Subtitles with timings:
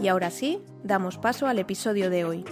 [0.00, 2.44] Y ahora sí, damos paso al episodio de hoy.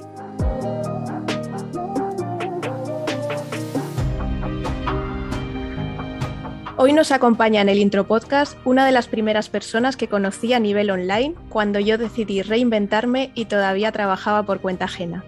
[6.79, 10.61] Hoy nos acompaña en el Intro Podcast una de las primeras personas que conocí a
[10.61, 15.25] nivel online cuando yo decidí reinventarme y todavía trabajaba por cuenta ajena.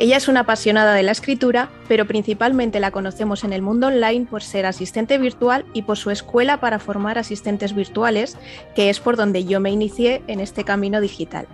[0.00, 4.26] Ella es una apasionada de la escritura, pero principalmente la conocemos en el mundo online
[4.28, 8.36] por ser asistente virtual y por su escuela para formar asistentes virtuales,
[8.74, 11.46] que es por donde yo me inicié en este camino digital.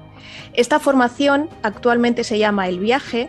[0.52, 3.28] Esta formación actualmente se llama El Viaje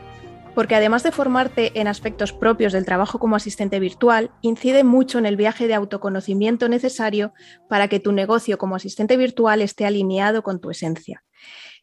[0.55, 5.25] porque además de formarte en aspectos propios del trabajo como asistente virtual, incide mucho en
[5.25, 7.33] el viaje de autoconocimiento necesario
[7.69, 11.23] para que tu negocio como asistente virtual esté alineado con tu esencia.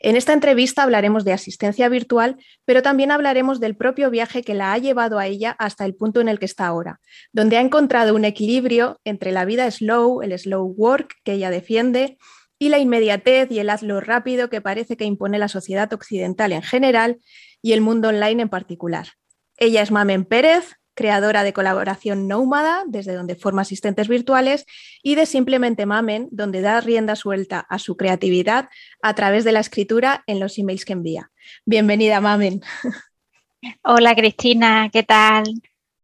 [0.01, 4.73] En esta entrevista hablaremos de asistencia virtual, pero también hablaremos del propio viaje que la
[4.73, 7.01] ha llevado a ella hasta el punto en el que está ahora,
[7.33, 12.19] donde ha encontrado un equilibrio entre la vida slow, el slow work que ella defiende,
[12.63, 16.63] y la inmediatez y el hazlo rápido que parece que impone la sociedad occidental en
[16.63, 17.19] general
[17.61, 19.09] y el mundo online en particular.
[19.57, 24.65] Ella es Mamen Pérez, creadora de colaboración Nómada, desde donde forma asistentes virtuales,
[25.03, 28.69] y de Simplemente Mamen, donde da rienda suelta a su creatividad
[29.03, 31.33] a través de la escritura en los emails que envía.
[31.67, 32.61] Bienvenida, Mamen.
[33.83, 35.43] Hola, Cristina, ¿qué tal?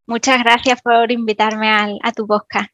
[0.07, 2.73] Muchas gracias por invitarme a tu podcast.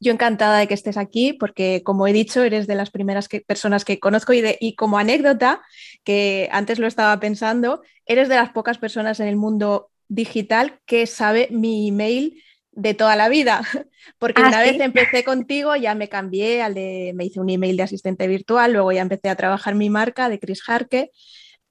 [0.00, 3.84] Yo encantada de que estés aquí porque, como he dicho, eres de las primeras personas
[3.84, 5.62] que conozco y, y, como anécdota,
[6.04, 11.06] que antes lo estaba pensando, eres de las pocas personas en el mundo digital que
[11.06, 13.62] sabe mi email de toda la vida,
[14.18, 17.76] porque ah, una vez empecé contigo ya me cambié al de, me hice un email
[17.76, 21.10] de asistente virtual, luego ya empecé a trabajar mi marca de Chris Harke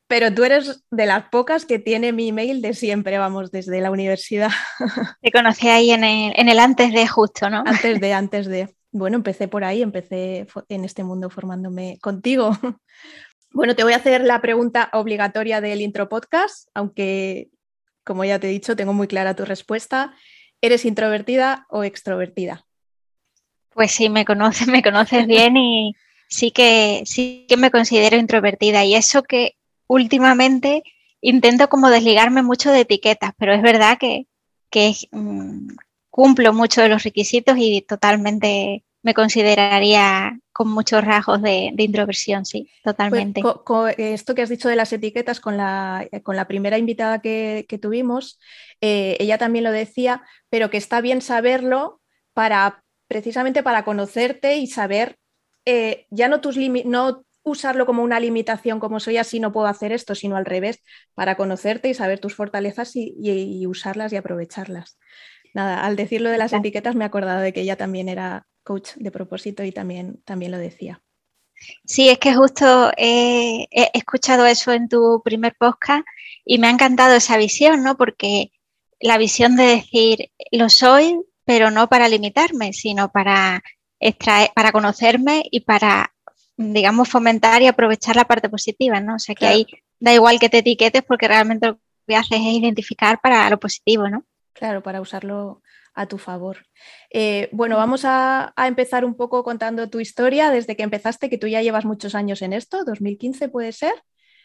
[0.10, 3.92] pero tú eres de las pocas que tiene mi email de siempre, vamos, desde la
[3.92, 4.50] universidad.
[5.22, 7.62] Te conocí ahí en el, antes de justo, ¿no?
[7.64, 8.76] Antes de, antes de.
[8.92, 12.52] Bueno, empecé por ahí, empecé en este mundo formándome contigo.
[13.52, 17.50] Bueno, te voy a hacer la pregunta obligatoria del intro podcast, aunque,
[18.04, 20.14] como ya te he dicho, tengo muy clara tu respuesta.
[20.62, 22.68] ¿Eres introvertida o extrovertida?
[23.74, 25.96] Pues sí, me conoces, me conoces bien y
[26.28, 28.86] sí que, sí que me considero introvertida.
[28.86, 29.56] Y eso que
[29.90, 30.84] últimamente
[31.20, 34.28] intento como desligarme mucho de etiquetas, pero es verdad que,
[35.12, 35.68] mm,
[36.10, 42.70] cumplo mucho de los requisitos y totalmente me consideraría con muchos rasgos de, introversión, sí,
[42.84, 43.42] pues, totalmente.
[43.98, 48.40] esto que has dicho de las etiquetas con la, con la primera invitada que, tuvimos,
[48.82, 52.02] eh, ella también lo decía, pero que está bien saberlo
[52.34, 55.18] para precisamente para conocerte y saber
[55.66, 59.92] eh, ya no tus no usarlo como una limitación, como soy así, no puedo hacer
[59.92, 60.84] esto, sino al revés,
[61.14, 64.98] para conocerte y saber tus fortalezas y, usarlas y aprovecharlas.
[65.54, 68.92] Nada, al decirlo de las etiquetas me he acordado de que ella también era coach
[68.96, 71.02] de propósito y también, también lo decía.
[71.84, 76.06] Sí, es que justo he escuchado eso en tu primer podcast
[76.46, 77.98] y me ha encantado esa visión, ¿no?
[77.98, 78.52] Porque
[79.00, 83.62] la visión de decir, lo soy, pero no para limitarme, sino para,
[84.00, 86.14] extraer, para conocerme y para
[86.60, 89.16] digamos, fomentar y aprovechar la parte positiva, ¿no?
[89.16, 89.66] O sea, que ahí
[90.00, 94.10] da igual que te etiquetes porque realmente lo que haces es identificar para lo positivo,
[94.10, 94.26] ¿no?
[94.52, 95.62] Claro, para usarlo
[95.94, 96.66] a tu favor.
[97.12, 101.48] Eh, bueno, vamos a, empezar un poco contando tu historia desde que empezaste, que tú
[101.48, 103.94] ya llevas muchos años en esto, 2015 puede ser.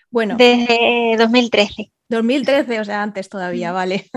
[0.09, 0.37] Bueno.
[0.37, 1.91] Desde 2013.
[2.09, 4.09] 2013, o sea, antes todavía, vale.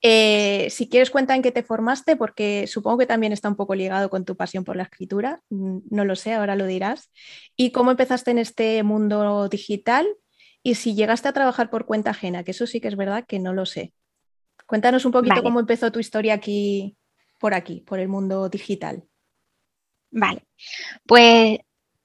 [0.00, 3.74] Eh, si quieres, cuenta en qué te formaste, porque supongo que también está un poco
[3.74, 5.42] ligado con tu pasión por la escritura.
[5.50, 7.10] Mm, no lo sé, ahora lo dirás.
[7.56, 10.06] Y cómo empezaste en este mundo digital
[10.62, 13.38] y si llegaste a trabajar por cuenta ajena, que eso sí que es verdad que
[13.38, 13.92] no lo sé.
[14.66, 16.96] Cuéntanos un poquito cómo empezó tu historia aquí,
[17.38, 19.04] por aquí, por el mundo digital.
[20.10, 20.46] Vale,
[21.06, 21.58] pues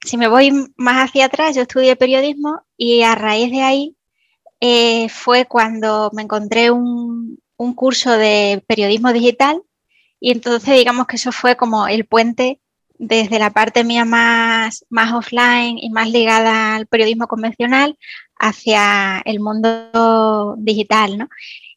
[0.04, 3.96] si me voy más hacia atrás, yo estudié periodismo y a raíz de ahí
[4.60, 9.62] eh, fue cuando me encontré un, un curso de periodismo digital
[10.20, 12.60] y entonces digamos que eso fue como el puente
[12.98, 17.98] desde la parte mía más, más offline y más ligada al periodismo convencional
[18.38, 21.28] hacia el mundo digital, ¿no?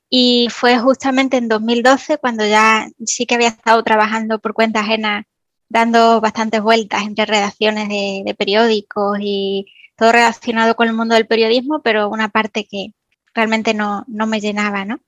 [0.09, 5.27] Y fue justamente en 2012 cuando ya sí que había estado trabajando por cuenta ajena,
[5.69, 9.65] dando bastantes vueltas entre redacciones de, periódicos y
[9.97, 12.93] todo relacionado con el mundo del periodismo, pero una parte que
[13.33, 14.99] realmente no, me llenaba, ¿no?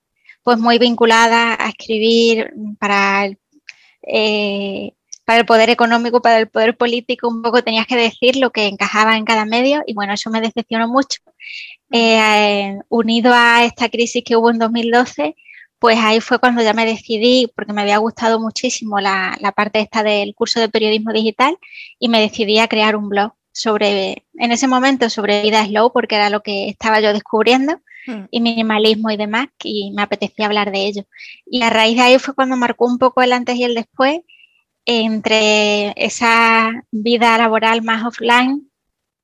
[0.44, 3.38] Pues muy vinculada a escribir para el,
[4.04, 4.94] eh,
[5.26, 8.68] para el poder económico, para el poder político, un poco tenías que decir lo que
[8.68, 11.22] encajaba en cada medio y bueno, eso me decepcionó mucho.
[11.92, 15.36] Eh, unido a esta crisis que hubo en 2012,
[15.80, 20.04] pues ahí fue cuando ya me decidí, porque me había gustado muchísimo la, parte esta
[20.04, 21.58] del curso de periodismo digital
[21.98, 26.16] y me decidí a crear un blog sobre, en ese momento, sobre vida slow, porque
[26.16, 27.82] era lo que estaba yo descubriendo.
[28.32, 31.04] Y minimalismo y demás, y me apetecía hablar de ello.
[31.46, 34.22] Y a raíz de ahí fue cuando marcó un poco el antes y el después
[34.86, 38.70] entre esa vida laboral más offline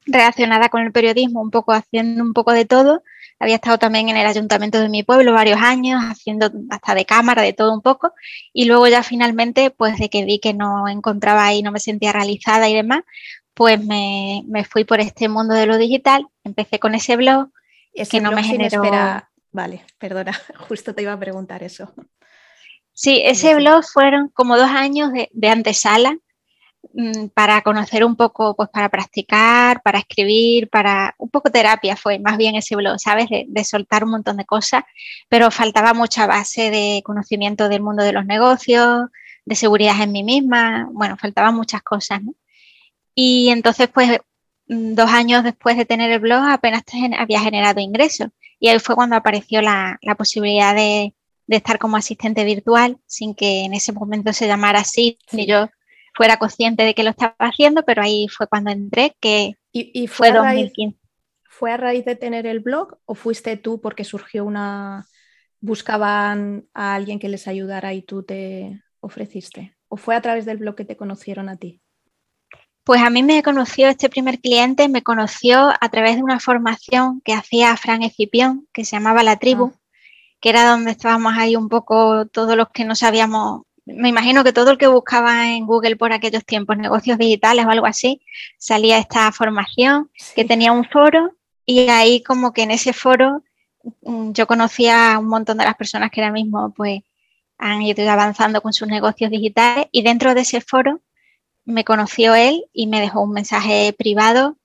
[0.06, 3.04] relacionada con el periodismo, un poco haciendo un poco de todo.
[3.40, 7.42] Había estado también en el ayuntamiento de mi pueblo varios años, haciendo hasta de cámara,
[7.42, 8.14] de todo un poco.
[8.54, 12.14] Y luego ya finalmente, pues de que vi que no encontraba ahí, no me sentía
[12.14, 13.02] realizada y demás,
[13.54, 16.28] pues me, fui por este mundo de lo digital.
[16.44, 17.50] Empecé con ese blog,
[17.96, 18.84] es que no me generó...
[19.52, 20.34] Vale, perdona,
[20.68, 21.94] justo te iba a preguntar eso.
[22.94, 26.18] Sí, ese blog fueron como dos años de, de antesala
[26.94, 32.20] Mm, para conocer un poco, pues para practicar, para escribir, para un poco terapia fue
[32.20, 33.28] más bien ese blog, ¿sabes?
[33.30, 34.84] De, soltar un montón de cosas,
[35.30, 39.10] pero faltaba mucha base de conocimiento del mundo de los negocios,
[39.46, 42.34] de seguridad en mí misma, bueno, faltaban muchas cosas, ¿no?
[43.16, 44.20] Y entonces, pues,
[44.68, 46.84] dos años después de tener el blog apenas
[47.18, 48.30] había generado ingresos
[48.60, 51.14] y ahí fue cuando apareció la, posibilidad de,
[51.48, 55.70] estar como asistente virtual sin que en ese momento se llamara así, ni yo
[56.14, 60.32] fuera consciente de que lo estaba haciendo, pero ahí fue cuando entré, que ¿Y, fue,
[60.32, 60.98] 2015.
[61.44, 65.06] ¿Fue a raíz de tener el blog o fuiste tú porque surgió una...
[65.60, 69.76] buscaban a alguien que les ayudara y tú te ofreciste?
[69.90, 71.82] ¿O fue a través del blog que te conocieron a ti?
[72.86, 77.20] Pues a mí me conoció este primer cliente, me conoció a través de una formación
[77.26, 79.80] que hacía Fran Escipión, que se llamaba La Tribu, ah.
[80.40, 84.54] que era donde estábamos ahí un poco todos los que no sabíamos me imagino que
[84.54, 88.22] todo el que buscaba en Google por aquellos tiempos negocios digitales o algo así,
[88.58, 91.36] salía esta formación que tenía un foro
[91.66, 93.44] y ahí como que en ese foro
[94.02, 97.02] mm, yo conocía a un montón de las personas que ahora mismo pues
[97.58, 101.02] han ido avanzando con sus negocios digitales y dentro de ese foro
[101.66, 104.58] me conoció él y me dejó un mensaje privado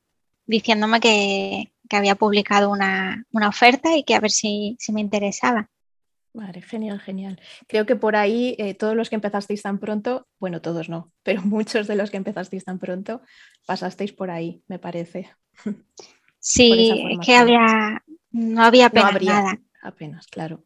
[0.47, 5.69] diciéndome que, había publicado una, oferta y que a ver si me interesaba.
[6.33, 7.41] Vale, genial, genial.
[7.67, 11.43] Creo que por ahí eh, todos los que empezasteis tan pronto, bueno, todos no, pero
[11.43, 13.23] muchos de los que empezasteis tan pronto
[13.67, 15.31] pasasteis por ahí, me parece.
[16.39, 19.61] Sí, es que había, no había apenas nada.
[19.83, 20.65] Apenas, claro.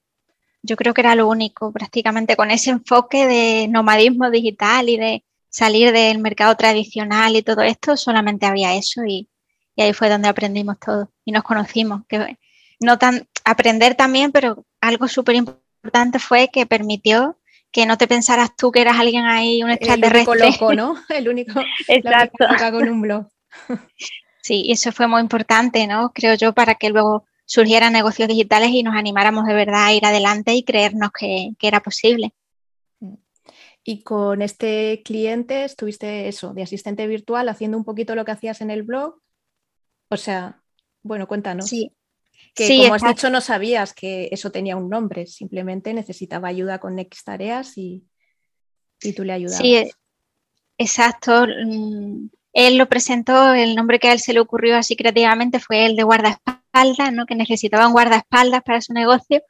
[0.62, 5.24] Yo creo que era lo único, prácticamente con ese enfoque de nomadismo digital y de
[5.54, 9.28] salir del mercado tradicional y todo esto, solamente había eso y,
[9.76, 12.02] y ahí fue donde aprendimos todo y nos conocimos.
[12.08, 12.36] Que
[12.80, 17.38] no tan aprender también, pero algo súper importante fue que permitió
[17.70, 20.34] que no te pensaras tú que eras alguien ahí, un extraterrestre.
[20.34, 20.96] El único loco, ¿no?
[21.08, 22.46] El único Exacto.
[22.72, 23.28] con un blog.
[24.42, 26.10] Sí, y eso fue muy importante, ¿no?
[26.12, 30.04] Creo yo, para que luego surgieran negocios digitales y nos animáramos de verdad a ir
[30.04, 32.32] adelante y creernos que, que era posible.
[33.84, 38.62] Y con este cliente estuviste eso, de asistente virtual, haciendo un poquito lo que hacías
[38.62, 39.20] en el blog.
[40.08, 40.62] O sea,
[41.02, 41.68] bueno, cuéntanos.
[41.68, 41.92] Sí,
[42.54, 46.98] que como has dicho no sabías que eso tenía un nombre, simplemente necesitaba ayuda con
[46.98, 48.04] X tareas y,
[49.14, 49.58] tú le ayudabas.
[49.58, 49.90] Sí,
[50.78, 51.46] exacto.
[51.46, 55.84] Mm, él lo presentó, el nombre que a él se le ocurrió así creativamente fue
[55.84, 57.26] el de guardaespaldas, ¿no?
[57.26, 59.42] que necesitaba un guardaespaldas para su negocio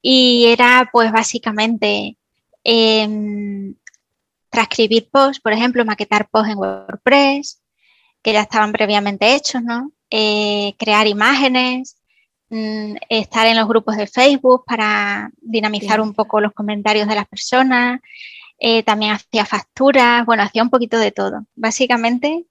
[0.00, 2.16] y era pues básicamente
[2.68, 3.74] em,
[4.50, 7.62] transcribir posts, por ejemplo, maquetar posts en WordPress,
[8.22, 9.92] que ya estaban previamente hechos, ¿no?
[10.10, 11.96] Eh, crear imágenes,
[12.48, 17.26] Mm, estar en los grupos de Facebook para dinamizar un poco los comentarios de las
[17.26, 18.00] personas.
[18.58, 21.46] Eh, también hacía facturas, bueno, hacía un poquito de todo.
[21.56, 22.46] Básicamente,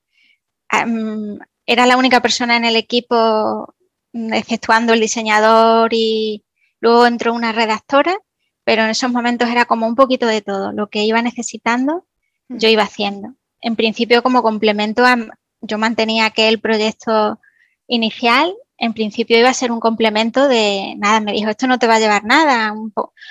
[1.66, 3.74] era la única persona en el equipo,
[4.14, 6.44] mm, exceptuando el diseñador y
[6.82, 8.18] luego entró una redactora,
[8.66, 10.74] pero en esos momentos era como un poquito de todo.
[10.74, 12.06] Lo que iba necesitando,
[12.50, 13.36] yo iba haciendo.
[13.62, 15.16] En principio, como complemento, a,
[15.62, 17.40] yo mantenía aquel proyecto
[17.88, 21.88] inicial en principio iba a ser un complemento de nada, me dijo, esto no te
[21.88, 22.74] va a llevar nada,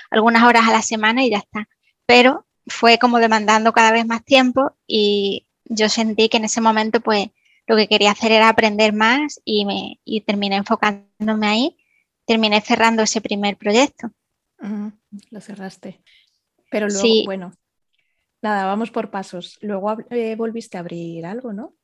[0.09, 1.67] algunas horas a la semana y ya está.
[2.05, 6.99] Pero fue como demandando cada vez más tiempo y yo sentí que en ese momento
[6.99, 7.29] pues
[7.67, 11.77] lo que quería hacer era aprender más y, me, y terminé enfocándome ahí,
[12.25, 14.11] terminé cerrando ese primer proyecto.
[15.31, 16.01] Lo cerraste.
[16.71, 17.51] Pero luego, bueno,
[18.41, 19.57] nada, vamos por pasos.
[19.61, 21.75] Luego eh, volviste a abrir algo, ¿no?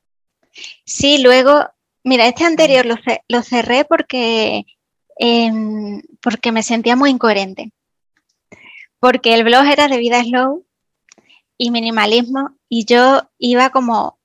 [0.86, 1.70] Sí, luego
[2.04, 4.66] Mira, este anterior lo, cerré porque,
[5.18, 7.72] em, porque me sentía muy incoherente.
[9.00, 10.66] Porque el blog era de vida slow
[11.58, 14.20] y minimalismo y yo iba como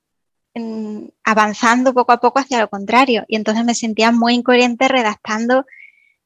[0.55, 5.65] em, avanzando poco a poco hacia lo contrario y entonces me sentía muy incoherente redactando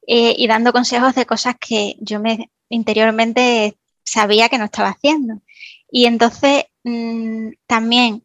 [0.07, 5.41] eh, y dando consejos de cosas que yo me interiormente sabía que no estaba haciendo.
[5.89, 8.23] Y entonces mm, también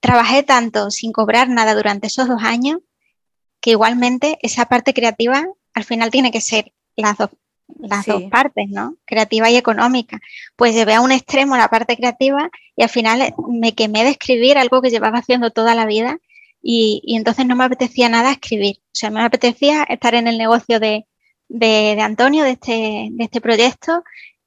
[0.00, 2.78] trabajé tanto sin cobrar nada durante esos dos años
[3.60, 7.30] que igualmente esa parte creativa al final tiene que ser las dos,
[7.78, 8.96] las dos partes, ¿no?
[9.04, 10.20] Creativa y económica.
[10.56, 14.58] Pues llevé a un extremo la parte creativa y al final me quemé de escribir
[14.58, 16.18] algo que llevaba haciendo toda la vida
[16.68, 18.78] y, entonces no me apetecía nada escribir.
[18.86, 21.06] O sea, me apetecía estar en el negocio de,
[21.48, 24.02] de, Antonio, de este, de este proyecto,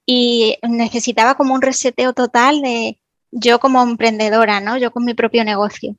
[0.05, 2.99] y necesitaba como un reseteo total de
[3.31, 4.77] yo como emprendedora, ¿no?
[4.77, 5.95] Yo con mi propio negocio.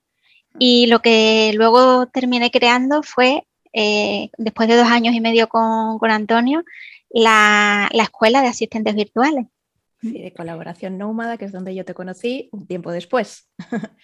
[0.59, 5.99] Y lo que luego terminé creando fue, eh, después de dos años y medio con,
[5.99, 6.65] con Antonio,
[7.09, 9.47] la, la, escuela de asistentes virtuales.
[10.03, 13.49] Sí, de colaboración nómada, que es donde yo te conocí un tiempo después.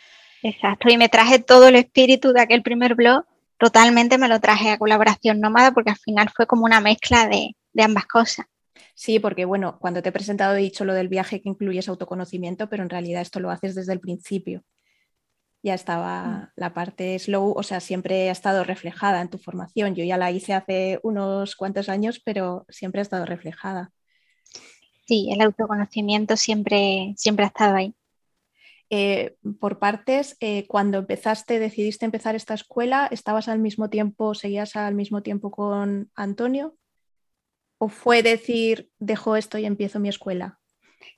[0.43, 3.25] Exacto, y me traje todo el espíritu de aquel primer blog,
[3.59, 7.55] totalmente me lo traje a colaboración nómada porque al final fue como una mezcla de,
[7.83, 8.47] ambas cosas.
[8.95, 12.69] Sí, porque bueno, cuando te he presentado he dicho lo del viaje que incluyes autoconocimiento,
[12.69, 14.63] pero en realidad esto lo haces desde el principio.
[15.63, 16.49] Ya estaba mm.
[16.57, 19.95] la parte slow, o sea, siempre ha estado reflejada en tu formación.
[19.95, 23.91] Yo ya la hice hace unos cuantos años, pero siempre ha estado reflejada.
[25.07, 27.95] Sí, el autoconocimiento siempre, siempre ha estado ahí.
[28.89, 34.77] Eh, por partes, eh, cuando empezaste, decidiste empezar esta escuela, ¿estabas al mismo tiempo, seguías
[34.77, 36.77] al mismo tiempo con Antonio?
[37.79, 40.61] ¿O fue decir, dejo esto y empiezo mi escuela?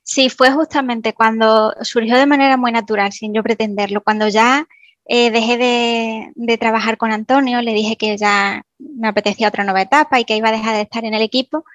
[0.03, 4.01] Sí, fue justamente cuando surgió de manera muy natural, sin yo pretenderlo.
[4.01, 4.67] Cuando ya
[5.05, 9.81] eh, dejé de, de, trabajar con Antonio, le dije que ya me apetecía otra nueva
[9.81, 11.65] etapa y que iba a dejar de estar en el equipo.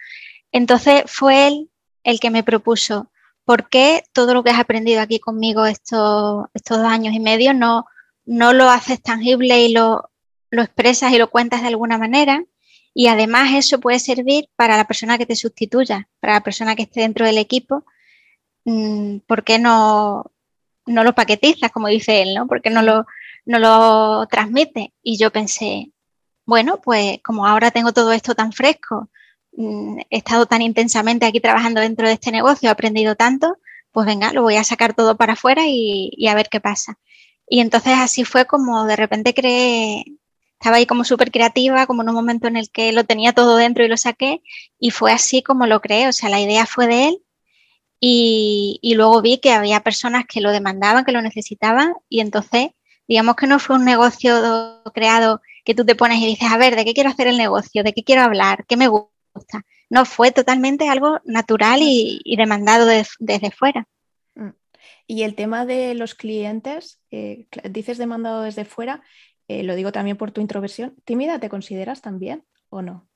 [0.51, 1.71] Entonces fue él
[2.03, 3.11] el que me propuso,
[3.45, 7.87] ¿por qué todo lo que has aprendido aquí conmigo estos, dos años y medio no,
[8.25, 10.11] no lo haces tangible y lo,
[10.51, 12.45] lo expresas y lo cuentas de alguna manera?
[12.95, 16.83] Y además eso puede servir para la persona que te sustituya, para la persona que
[16.83, 17.85] esté dentro del equipo.
[18.65, 20.31] Mm, ¿Por qué no,
[20.87, 22.47] no lo paquetizas, como dice él, ¿no?
[22.47, 23.07] ¿Por qué no lo,
[23.47, 24.95] no lo transmite?
[25.03, 25.93] Y yo pensé,
[26.47, 29.11] bueno, pues como ahora tengo todo esto tan fresco,
[29.57, 33.59] he estado tan intensamente aquí trabajando dentro de este negocio, he aprendido tanto,
[33.93, 36.99] pues venga, lo voy a sacar todo para afuera y, a ver qué pasa.
[37.49, 40.05] Y entonces así fue como de repente creé,
[40.59, 43.57] estaba ahí como súper creativa, como en un momento en el que lo tenía todo
[43.57, 44.43] dentro y lo saqué,
[44.79, 47.19] y fue así como lo creé, o sea, la idea fue de él.
[48.01, 52.71] Y, y luego vi que había personas que lo demandaban, que lo necesitaban, y entonces,
[53.09, 56.77] digamos que no fue un negocio creado que tú te pones y dices, a ver,
[56.77, 57.83] ¿de qué quiero hacer el negocio?
[57.83, 58.67] ¿De qué quiero hablar?
[58.67, 59.14] ¿Qué me gusta?
[59.91, 63.87] No, fue totalmente algo natural y, demandado desde fuera.
[64.35, 64.51] Mm.
[65.07, 69.03] Y el tema de los clientes, eh, dices demandado desde fuera,
[69.49, 70.95] eh, lo digo también por tu introversión.
[71.05, 73.07] ¿Tímida te consideras también o no?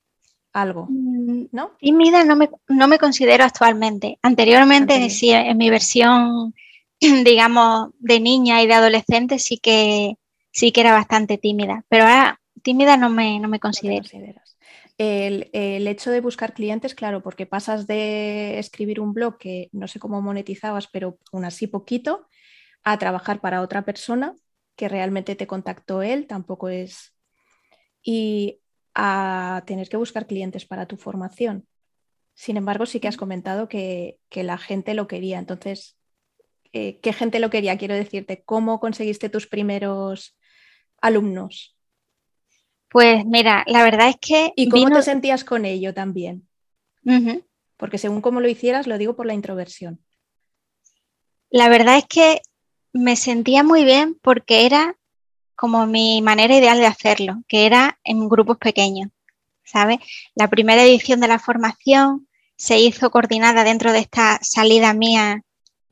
[0.53, 1.73] Algo, mm, ¿no?
[1.79, 4.19] Tímida no me, no me considero actualmente.
[4.23, 6.55] Anteriormente, sí, en mi versión,
[7.01, 10.17] digamos, de niña y de adolescente sí que,
[10.51, 14.05] sí que era bastante tímida, pero ahora tímida no me, no me considero
[14.99, 20.01] el, hecho de buscar clientes, claro, porque pasas de escribir un blog que no sé
[20.01, 22.29] cómo monetizabas, pero aún así poquito,
[22.83, 24.35] a trabajar para otra persona
[24.77, 27.15] que realmente te contactó él, tampoco es...
[28.03, 28.61] Y
[28.95, 31.69] a tener que buscar clientes para tu formación.
[32.35, 35.39] Sin embargo, sí que has comentado que, la gente lo quería.
[35.39, 35.97] Entonces,
[36.73, 37.79] eh, ¿qué gente lo quería?
[37.79, 40.37] Quiero decirte, ¿cómo conseguiste tus primeros
[41.01, 41.78] alumnos?
[42.91, 44.53] Pues mira, la verdad es que...
[44.57, 46.49] ¿Y cómo te sentías con ello también?
[47.77, 50.01] Porque según cómo lo hicieras, lo digo por la introversión.
[51.51, 52.41] La verdad es que
[52.93, 54.97] me sentía muy bien porque era
[55.55, 59.11] como mi manera ideal de hacerlo, que era en grupos pequeños,
[59.65, 59.99] ¿sabes?
[60.35, 65.43] La primera edición de la formación se hizo coordinada dentro de esta salida mía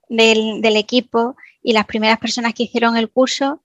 [0.09, 3.63] del, del equipo y las primeras personas que hicieron el curso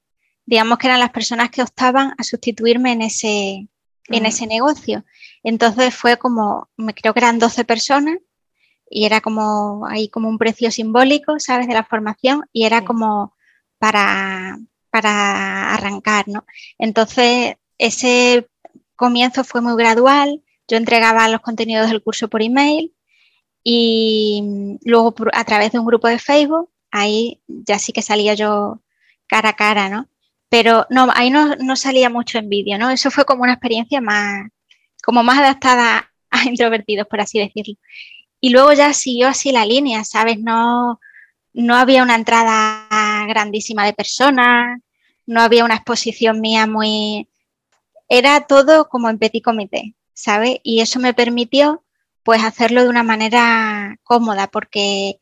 [0.51, 3.69] digamos que eran las personas que optaban a sustituirme en ese,
[4.09, 5.05] en ese negocio.
[5.43, 8.17] Entonces fue como, me creo que eran 12 personas
[8.89, 11.69] y era como ahí como un precio simbólico, ¿sabes?
[11.69, 13.33] De la formación y era como
[13.79, 16.45] para, para arrancar, ¿no?
[16.77, 18.49] Entonces ese
[18.97, 22.93] comienzo fue muy gradual, yo entregaba los contenidos del curso por email
[23.63, 28.81] y luego a través de un grupo de Facebook, ahí ya sí que salía yo
[29.27, 30.10] cara a cara, ¿no?
[30.51, 32.89] Pero no, ahí no, no salía mucho en vídeo, ¿no?
[32.89, 34.49] Eso fue como una experiencia más,
[35.01, 37.75] como más adaptada a introvertidos, por así decirlo.
[38.41, 40.39] Y luego ya siguió así la línea, ¿sabes?
[40.41, 40.99] No,
[41.53, 44.81] no había una entrada grandísima de personas,
[45.25, 47.29] no había una exposición mía muy...
[48.09, 50.57] Era todo como en petit comité, ¿sabes?
[50.63, 51.85] Y eso me permitió
[52.23, 55.20] pues hacerlo de una manera cómoda, porque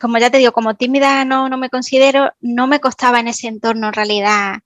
[0.00, 3.48] como ya te digo, como tímida no, no me considero, no me costaba en ese
[3.48, 4.58] entorno en realidad,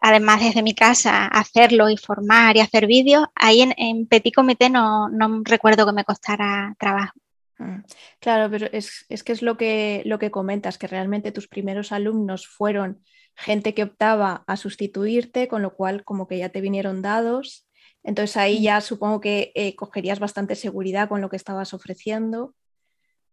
[0.00, 5.08] además desde mi casa, hacerlo y formar y hacer vídeos, ahí en, Petit Comité no,
[5.08, 7.18] no, recuerdo que me costara trabajo.
[7.58, 7.80] Mm.
[8.20, 12.46] Claro, pero es, que es lo que, lo que comentas, que realmente tus primeros alumnos
[12.46, 13.02] fueron
[13.34, 17.68] gente que optaba a sustituirte, con lo cual como que ya te vinieron dados.
[18.04, 18.62] Entonces ahí mm.
[18.62, 22.54] ya supongo que eh, cogerías bastante seguridad con lo que estabas ofreciendo.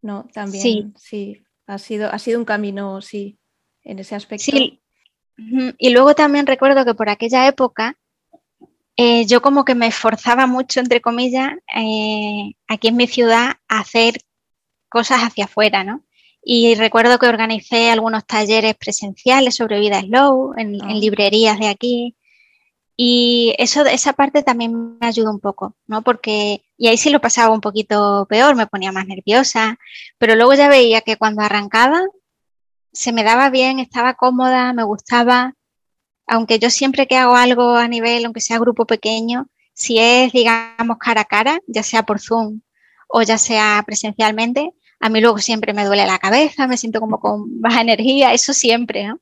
[0.06, 0.28] ¿No?
[0.32, 3.40] También, sí, sí ha, sido, ha sido un camino, sí,
[3.84, 4.44] en ese aspecto.
[4.44, 4.82] Sí,
[5.78, 7.98] y luego también recuerdo que por aquella época
[8.96, 13.80] eh, yo como que me esforzaba mucho, entre comillas, eh, aquí en mi ciudad a
[13.80, 14.20] hacer
[14.88, 16.06] cosas hacia afuera, ¿no?
[16.42, 20.94] Y recuerdo que organicé algunos talleres presenciales sobre vida slow en, en ah.
[20.94, 22.16] librerías de aquí.
[22.96, 26.02] Y eso, esa parte también me ayudó un poco, ¿no?
[26.04, 29.78] Porque, y ahí sí lo pasaba un poquito peor, me ponía más nerviosa,
[30.18, 32.02] pero luego ya veía que cuando arrancaba
[32.92, 35.54] se me daba bien, estaba cómoda, me gustaba,
[36.28, 40.98] aunque yo siempre que hago algo a nivel, aunque sea grupo pequeño, si es, digamos,
[41.00, 42.62] cara a cara, ya sea por Zoom
[43.08, 47.20] o ya sea presencialmente, a mí luego siempre me duele la cabeza, me siento como
[47.20, 49.20] con baja energía, eso siempre, ¿no?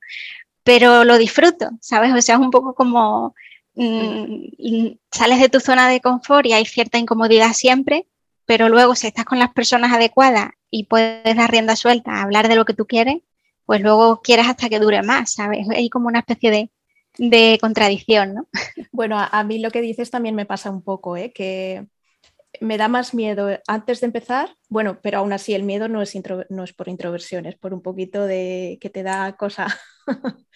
[0.63, 2.13] Pero lo disfruto, ¿sabes?
[2.13, 3.35] O sea, es un poco como
[3.75, 8.07] Mm, sales de tu zona de confort y hay cierta incomodidad siempre,
[8.45, 12.55] pero luego si estás con las personas adecuadas y puedes dar rienda suelta hablar de
[12.55, 13.21] lo que tú quieres,
[13.65, 15.67] pues luego quieres hasta que dure más, ¿sabes?
[15.69, 16.69] Hay como una especie
[17.17, 18.47] de, contradicción, ¿no?
[18.91, 21.31] Bueno, a, mí lo que dices también me pasa un poco, ¿eh?
[21.31, 21.85] que
[22.59, 26.13] me da más miedo antes de empezar, bueno, pero aún así el miedo no es,
[26.49, 29.67] no es por introversión, es por un poquito de que te da cosa.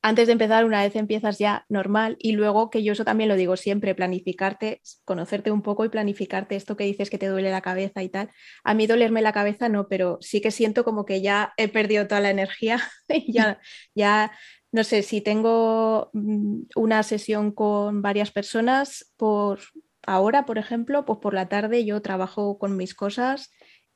[0.00, 3.36] antes de empezar, una vez empiezas ya normal y luego, que yo eso también lo
[3.36, 7.62] digo siempre, planificarte, conocerte un poco y planificarte esto que dices que te duele la
[7.62, 8.30] cabeza y tal.
[8.64, 12.06] A mí dolerme la cabeza no, pero sí que siento como que ya he perdido
[12.06, 12.80] toda la energía
[13.28, 13.60] ya,
[13.94, 14.32] ya
[14.70, 19.60] no sé, si tengo mm, una sesión con varias personas por
[20.06, 23.50] ahora, por ejemplo, pues por la tarde yo trabajo con mis cosas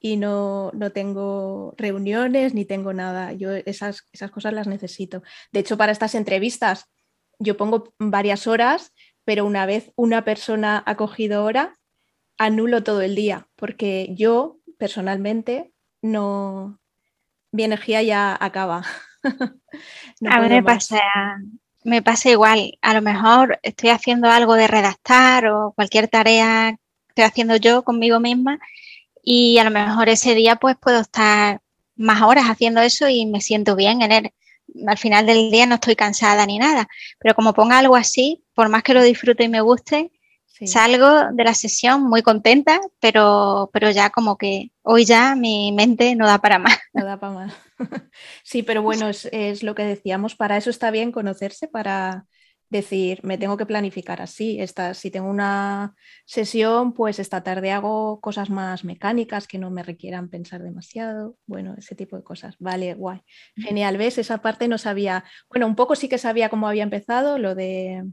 [0.04, 3.32] y no, tengo reuniones ni tengo nada.
[3.32, 5.22] Yo esas, esas cosas las necesito.
[5.52, 6.90] De hecho, para estas entrevistas
[7.38, 8.92] yo pongo varias horas,
[9.24, 11.78] pero una vez una persona ha cogido hora,
[12.36, 16.80] anulo todo el día, porque yo personalmente no,
[17.52, 18.82] mi energía ya acaba.
[20.28, 21.00] a mí me pasa,
[21.84, 22.76] me pasa igual.
[22.82, 27.84] A lo mejor estoy haciendo algo de redactar o cualquier tarea que estoy haciendo yo
[27.84, 28.58] conmigo misma
[29.22, 31.60] y a lo mejor ese día pues puedo estar
[31.96, 34.32] más horas haciendo eso y me siento bien en él.
[34.86, 38.68] Al final del día no estoy cansada ni nada, pero como ponga algo así, por
[38.68, 40.10] más que lo disfrute y me guste,
[40.64, 46.14] salgo de la sesión muy contenta, pero, pero ya como que hoy ya mi mente
[46.14, 46.78] no da para más.
[46.94, 47.54] No da para más.
[48.44, 52.26] Sí, pero bueno, es, es lo que decíamos, para eso está bien conocerse, para
[52.72, 54.60] decir, me tengo que planificar así.
[54.60, 59.82] Esta, si tengo una sesión, pues esta tarde hago cosas más mecánicas que no me
[59.84, 61.36] requieran pensar demasiado.
[61.46, 62.56] Bueno, ese tipo de cosas.
[62.58, 63.20] Vale, guay.
[63.56, 64.18] Genial, ¿ves?
[64.18, 68.04] Esa parte no sabía, bueno, un poco sí que sabía cómo había empezado, lo de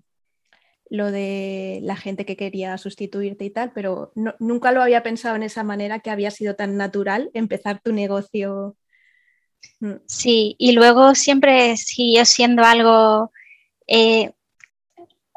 [0.91, 5.43] lo de la gente que quería sustituirte y tal, pero nunca lo había pensado en
[5.43, 8.75] esa manera que había sido tan natural empezar tu negocio.
[9.79, 9.97] Mm.
[10.07, 13.31] Sí, y luego siempre siguió siendo algo
[13.85, 14.33] eh,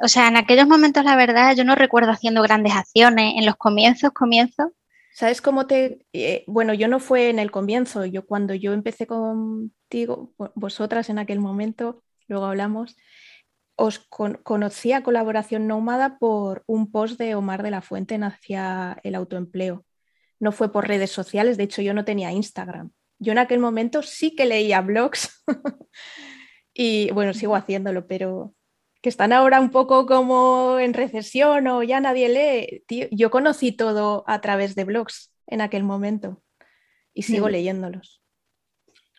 [0.03, 3.35] o sea, en aquellos momentos, la verdad, yo no recuerdo haciendo grandes acciones.
[3.37, 4.73] En los comienzos, comienzos.
[5.15, 6.05] ¿Sabes cómo te.?
[6.13, 8.05] Eh, bueno, yo no fue en el comienzo.
[8.05, 12.97] Yo cuando yo empecé contigo, vosotras en aquel momento, luego hablamos,
[13.77, 19.15] os conocí a Colaboración Nómada por un post de Omar de la Fuente hacia el
[19.15, 19.85] autoempleo.
[20.41, 22.91] No fue por redes sociales, de hecho, yo no tenía Instagram.
[23.21, 25.45] Yo en aquel momento sí que leía blogs.
[26.75, 28.53] y bueno, sigo haciéndolo, pero
[29.03, 32.29] que están ahora un poco como en recesión o ya nadie
[32.89, 33.09] lee.
[33.11, 36.41] yo conocí todo a través de blogs en aquel momento
[37.13, 37.51] y sigo mm.
[37.51, 38.23] leyéndolos.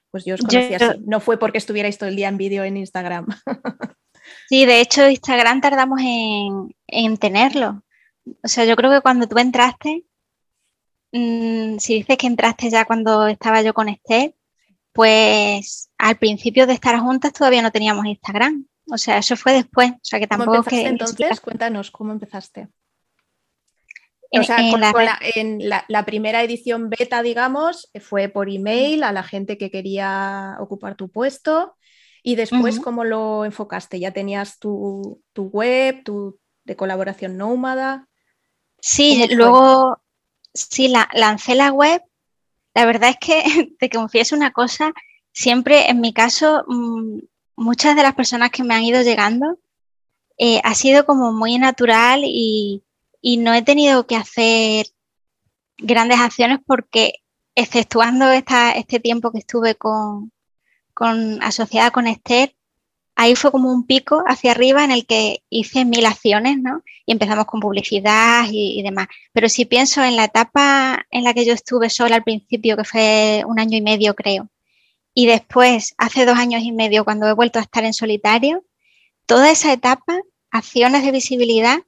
[0.09, 0.99] Pues yo os conocí así.
[1.05, 3.27] No fue porque estuvierais todo el día en vídeo en Instagram.
[4.49, 5.99] sí, de hecho Instagram tardamos
[6.87, 7.83] en, tenerlo.
[8.41, 10.05] O sea, yo creo que cuando tú entraste,
[11.11, 14.33] mm, si dices que entraste ya cuando estaba yo con Esther,
[14.93, 18.65] Pues al principio de estar juntas todavía no teníamos Instagram.
[18.89, 19.91] O sea, eso fue después.
[19.91, 20.85] O sea, que tampoco que.
[20.85, 22.69] Entonces, cuéntanos cómo empezaste.
[24.31, 24.57] o sea,
[25.35, 30.95] en la, primera edición beta, digamos, fue por email a la gente que quería ocupar
[30.95, 31.75] tu puesto.
[32.25, 33.99] Y después, ¿cómo lo enfocaste?
[33.99, 38.07] ¿Ya tenías tu, web, tu de colaboración nómada?
[38.79, 40.01] Sí, luego
[40.53, 42.01] sí, la, lancé la web.
[42.73, 43.43] La verdad es que
[43.79, 44.93] te confieso una cosa,
[45.31, 47.19] siempre en mi caso, mm,
[47.55, 49.59] muchas de las personas que me han ido llegando
[50.37, 52.83] eh, ha sido como muy natural y,
[53.21, 54.87] y no he tenido que hacer
[55.77, 57.23] grandes acciones porque
[57.55, 60.31] exceptuando esta, este tiempo que estuve con,
[61.41, 62.55] asociada con Esther,
[63.15, 66.81] ahí fue como un pico hacia arriba en el que hice mil acciones, ¿no?
[67.05, 69.07] Y empezamos con publicidad y, demás.
[69.33, 72.83] Pero si pienso en la etapa en la que yo estuve sola al principio, que
[72.83, 74.49] fue un año y medio, creo,
[75.13, 78.63] y después, hace dos años y medio, cuando he vuelto a estar en solitario,
[79.25, 80.19] toda esa etapa,
[80.51, 81.79] acciones de visibilidad,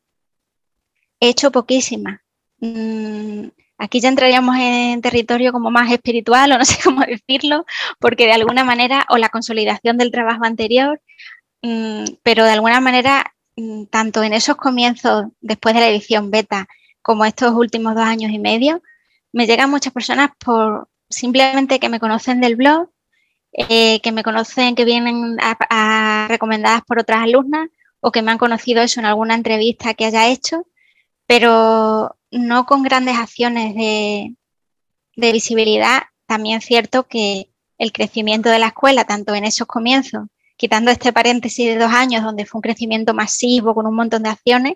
[1.20, 2.22] he hecho poquísimas.
[2.60, 7.66] Mm, Aquí ya entraríamos en territorio como más espiritual o no sé cómo decirlo,
[8.00, 11.02] porque de alguna manera, o la consolidación del trabajo anterior,
[11.62, 16.68] mm, pero de alguna manera, mm, tanto en esos comienzos después de la edición beta
[17.02, 18.82] como estos últimos dos años y medio,
[19.34, 22.90] me llegan muchas personas por simplemente que me conocen del blog,
[23.58, 25.38] eh, que me conocen, que vienen
[26.28, 27.70] recomendadas por otras alumnas
[28.02, 30.68] o que me han conocido eso en alguna entrevista que haya hecho,
[31.26, 34.36] pero no con grandes acciones de,
[35.16, 40.92] visibilidad, también es cierto que el crecimiento de la escuela, tanto en esos comienzos, quitando
[40.92, 44.76] este paréntesis de dos años donde fue un crecimiento masivo con un montón de acciones,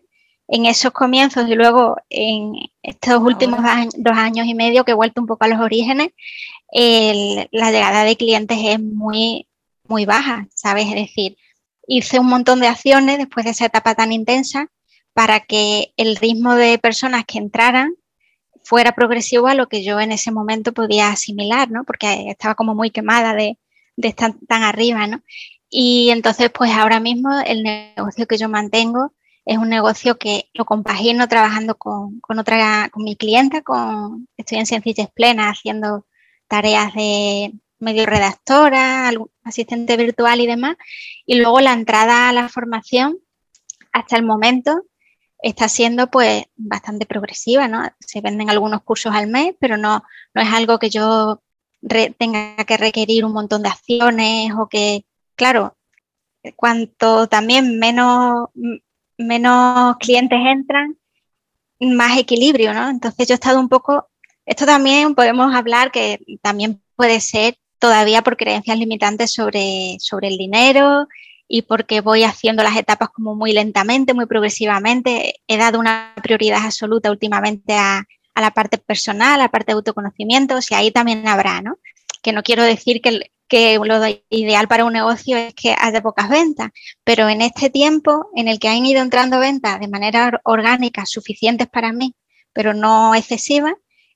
[0.51, 3.59] en esos comienzos y luego en estos últimos
[3.97, 6.09] dos años y medio que he vuelto un poco a los orígenes,
[6.71, 9.47] la llegada de clientes es muy,
[9.87, 10.87] muy baja, ¿sabes?
[10.87, 11.37] Es decir,
[11.87, 14.67] hice un montón de acciones después de esa etapa tan intensa
[15.13, 17.93] para que el ritmo de personas que entraran
[18.63, 21.83] fuera progresivo a lo que yo en ese momento podía asimilar, ¿no?
[21.83, 23.57] Porque estaba como muy quemada de,
[23.97, 25.21] estar tan arriba, ¿no?
[25.69, 29.13] Y entonces, pues ahora mismo el negocio que yo mantengo
[29.49, 34.67] es un negocio que lo compagino trabajando con, otra, con mi clienta, con, estoy en
[34.67, 36.05] Sencillez Plena haciendo
[36.47, 39.11] tareas de medio redactora,
[39.43, 40.75] asistente virtual y demás.
[41.25, 43.17] Y luego la entrada a la formación,
[43.91, 44.83] hasta el momento,
[45.41, 47.89] está siendo pues bastante progresiva, ¿no?
[47.99, 50.03] Se venden algunos cursos al mes, pero no,
[50.35, 51.41] no es algo que yo
[52.19, 55.75] tenga que requerir un montón de acciones o que, claro,
[56.55, 58.49] cuanto también menos,
[59.19, 60.97] menos clientes entran,
[61.79, 62.89] más equilibrio, ¿no?
[62.89, 64.09] Entonces yo he estado un poco,
[64.45, 70.37] esto también podemos hablar que también puede ser todavía por creencias limitantes sobre, sobre el
[70.37, 71.07] dinero
[71.47, 75.35] y porque voy haciendo las etapas como muy lentamente, muy progresivamente.
[75.47, 78.05] He dado una prioridad absoluta últimamente a,
[78.35, 81.77] la parte personal, a la parte de autoconocimiento, o sea, ahí también habrá, ¿no?
[82.21, 83.29] Que no quiero decir que,
[83.79, 86.69] lo ideal para un negocio es que haya pocas ventas,
[87.03, 91.67] pero en este tiempo en el que han ido entrando ventas de manera orgánica suficientes
[91.67, 92.15] para mí,
[92.53, 93.73] pero no excesivas,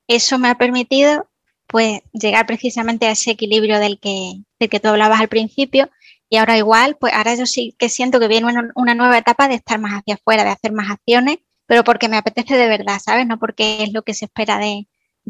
[0.07, 1.29] eso me ha permitido
[1.65, 5.89] pues llegar precisamente a ese equilibrio del que, del que tú hablabas al principio,
[6.33, 9.53] y ahora igual, pues ahora yo sí que siento que viene una, nueva etapa de
[9.53, 11.37] estar más hacia afuera, de hacer más acciones,
[11.67, 13.27] pero porque me apetece de verdad, ¿sabes?
[13.27, 14.87] No porque es lo que se espera de,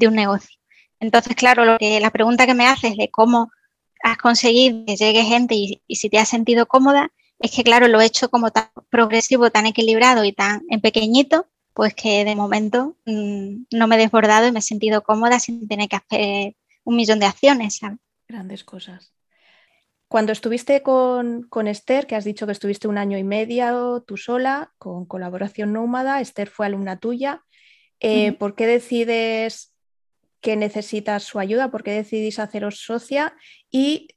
[0.08, 0.58] un negocio.
[1.04, 3.52] Entonces, claro, lo que la pregunta que me haces de cómo
[4.04, 8.00] has conseguido que llegue gente y, si te has sentido cómoda, es que, claro, lo
[8.00, 12.96] he hecho como tan progresivo, tan equilibrado y tan en pequeñito, pues que de momento
[13.06, 16.96] mm, no me he desbordado y me he sentido cómoda sin tener que hacer un
[16.96, 18.00] millón de acciones, ¿sabes?
[18.30, 19.12] Grandes cosas.
[20.08, 24.72] Cuando estuviste con, Esther, que has dicho que estuviste un año y medio tú sola,
[24.78, 27.44] con colaboración nómada, Esther fue alumna tuya,
[28.00, 29.73] eh, ¿por qué decides
[30.44, 31.72] que necesitas su ayuda?
[31.72, 33.34] ¿Por qué decidís haceros socia?
[33.72, 34.10] Y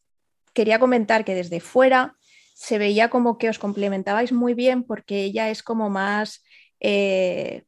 [0.53, 2.17] quería comentar que desde fuera
[2.53, 6.43] se veía como que os complementabais muy bien porque ella es como más,
[6.81, 7.62] eh,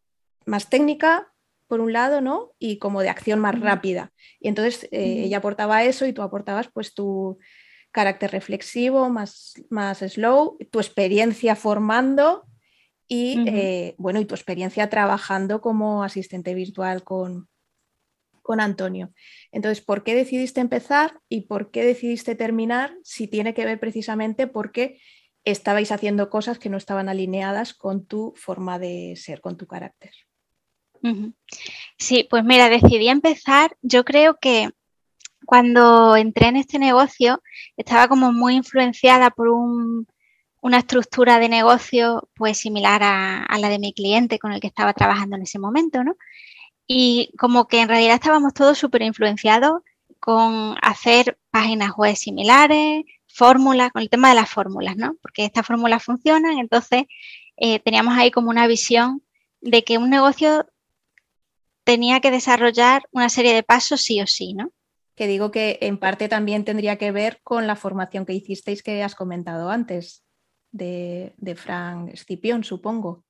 [0.45, 1.33] más técnica,
[1.69, 2.53] por un lado, ¿no?
[2.59, 4.13] Y como de acción más rápida.
[4.41, 7.39] Y entonces eh, ella aportaba eso y tú aportabas pues tu
[7.93, 12.47] carácter reflexivo, más, más slow, tu experiencia formando
[13.07, 17.49] y, eh, bueno, y tu experiencia trabajando como asistente virtual con,
[18.49, 19.13] con Antonio.
[19.53, 22.97] Entonces, ¿por qué decidiste empezar y por qué decidiste terminar?
[23.05, 25.03] Si tiene que ver precisamente porque
[25.45, 30.13] estabais haciendo cosas que no estaban alineadas con tu forma de ser, con tu carácter.
[31.99, 34.71] Sí, pues mira, decidí empezar, yo creo que
[35.45, 37.43] cuando entré en este negocio
[37.77, 43.79] estaba como muy influenciada por una estructura de negocio pues similar a, a, la de
[43.79, 46.17] mi cliente con el que estaba trabajando en ese momento, ¿no?
[46.89, 49.83] Y como que en realidad estábamos todos súper influenciados
[50.19, 55.17] con hacer páginas web similares, fórmulas, con el tema de las fórmulas, ¿no?
[55.23, 57.05] Porque estas fórmulas funcionan, entonces
[57.57, 59.23] eh, teníamos ahí como una visión
[59.61, 60.67] de que un negocio
[61.85, 64.73] tenía que desarrollar una serie de pasos sí o sí, ¿no?
[65.15, 69.03] Que digo que en parte también tendría que ver con la formación que hicisteis que
[69.03, 70.25] has comentado antes,
[70.71, 73.25] de, de Frank Scipión, supongo,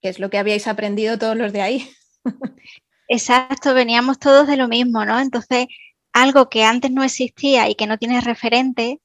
[0.00, 1.88] que es lo que habíais aprendido todos los de ahí.
[3.08, 5.18] Exacto, veníamos todos de lo mismo, ¿no?
[5.18, 5.66] Entonces,
[6.12, 9.00] algo que antes no existía y que no tiene referente,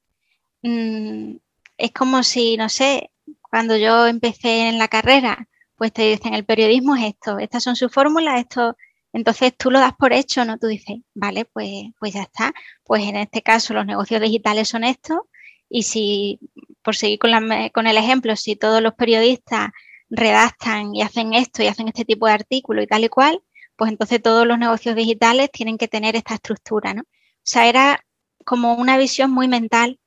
[0.62, 1.36] mm,
[1.78, 3.10] es como si, no sé,
[3.42, 7.76] cuando yo empecé en la carrera, pues te dicen, el periodismo es esto, estas son
[7.76, 8.76] sus fórmulas, esto,
[9.12, 10.58] entonces tú lo das por hecho, ¿no?
[10.58, 12.52] Tú dices, vale, pues, pues ya está,
[12.84, 15.20] pues en este caso los negocios digitales son estos
[15.68, 16.40] y si,
[16.82, 17.32] por seguir con,
[17.72, 19.70] con el ejemplo, si todos los periodistas
[20.10, 23.42] redactan y hacen esto y hacen este tipo de artículos y tal y cual,
[23.78, 27.02] pues entonces todos los negocios digitales tienen que tener esta estructura, ¿no?
[27.02, 28.04] O sea, era
[28.44, 30.00] como una visión muy mental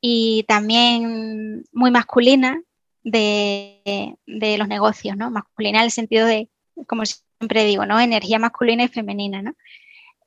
[0.00, 2.62] y también muy masculina
[3.04, 5.30] de, los negocios, ¿no?
[5.30, 6.48] Masculina en el sentido de,
[6.86, 8.00] como siempre digo, ¿no?
[8.00, 9.54] Energía masculina y femenina, ¿no?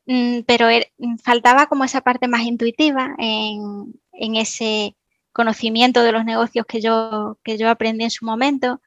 [0.06, 0.92] Mm, pero er,
[1.24, 4.96] faltaba como esa parte más intuitiva en, en, ese
[5.32, 8.80] conocimiento de los negocios que yo, que yo aprendí en su momento.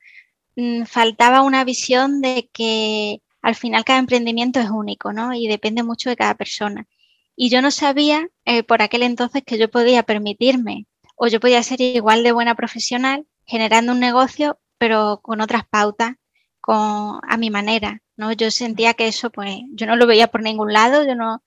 [0.54, 5.32] Mm, faltaba una visión de que al final cada emprendimiento es único, ¿no?
[5.32, 6.88] Y depende mucho de cada persona.
[7.36, 11.62] Y yo no sabía eh, por aquel entonces que yo podía permitirme o yo podía
[11.62, 16.16] ser igual de buena profesional generando un negocio, pero con otras pautas,
[16.60, 18.32] con, a mi manera, ¿no?
[18.32, 21.40] Yo sentía que eso, pues, yo no lo veía por ningún lado, yo no,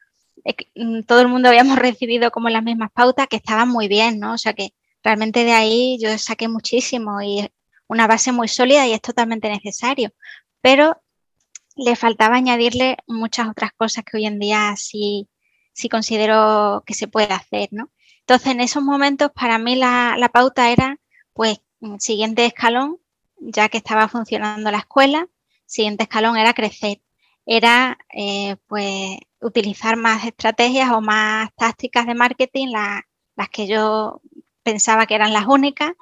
[0.76, 4.36] mm, todo el mundo habíamos recibido como las mismas pautas que estaban muy bien, ¿no?
[4.36, 4.70] O sea que
[5.04, 7.52] realmente de ahí yo saqué muchísimo y
[7.88, 10.14] una base muy sólida y es totalmente necesario.
[10.62, 11.02] Pero
[11.80, 15.30] le faltaba añadirle muchas otras cosas que hoy en día sí,
[15.74, 17.90] sí considero que se puede hacer, ¿no?
[18.22, 21.00] Entonces, en esos momentos, para mí la, pauta era,
[21.34, 21.62] pues,
[22.00, 23.00] siguiente escalón,
[23.40, 25.28] ya que estaba funcionando la escuela,
[25.66, 27.02] siguiente escalón era crecer,
[27.46, 34.22] era, eh, pues, utilizar más estrategias o más tácticas de marketing, las que yo
[34.64, 35.94] pensaba que eran las únicas,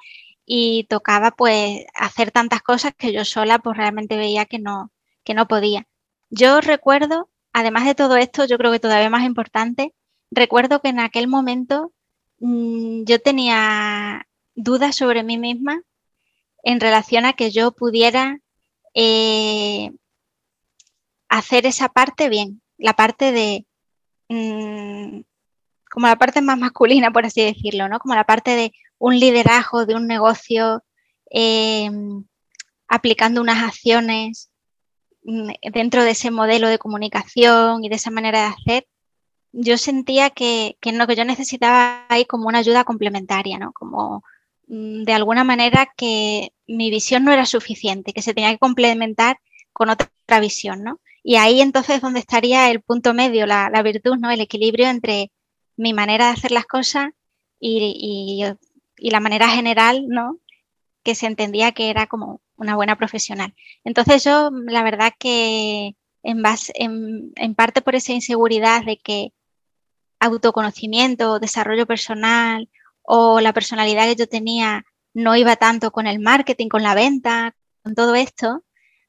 [0.44, 4.92] y tocaba, pues, hacer tantas cosas que yo sola, pues, realmente veía que no,
[5.28, 5.86] que no podía.
[6.30, 9.94] Yo recuerdo, además de todo esto, yo creo que todavía más importante,
[10.30, 11.92] recuerdo que en aquel momento
[12.38, 15.82] mm, yo tenía dudas sobre mí misma
[16.62, 18.40] en relación a que yo pudiera
[18.94, 19.92] eh,
[21.28, 23.66] hacer esa parte bien, la parte de,
[24.30, 25.20] mm,
[25.90, 27.98] como la parte más masculina, por así decirlo, ¿no?
[27.98, 30.82] Como la parte de un liderazgo de un negocio,
[31.30, 31.90] eh,
[32.88, 34.47] aplicando unas acciones
[35.22, 38.86] dentro de ese modelo de comunicación y de esa manera de hacer,
[39.52, 43.72] yo sentía que, que, que yo necesitaba ahí como una ayuda complementaria, ¿no?
[43.72, 44.22] Como
[44.68, 49.38] mm, de alguna manera que mi visión no era suficiente, que se tenía que complementar
[49.72, 51.00] con otra visión, ¿no?
[51.22, 54.30] Y ahí entonces donde estaría el punto medio, la, virtud, ¿no?
[54.30, 55.32] El equilibrio entre
[55.76, 57.10] mi manera de hacer las cosas
[57.60, 58.44] y,
[58.98, 60.38] y la manera general, ¿no?
[61.02, 63.54] Que se entendía que era como una buena profesional.
[63.84, 69.32] Entonces yo, la verdad que en, parte por esa inseguridad de que
[70.20, 72.68] autoconocimiento, desarrollo personal
[73.02, 77.54] o la personalidad que yo tenía no iba tanto con el marketing, con la venta,
[77.82, 78.64] con todo esto,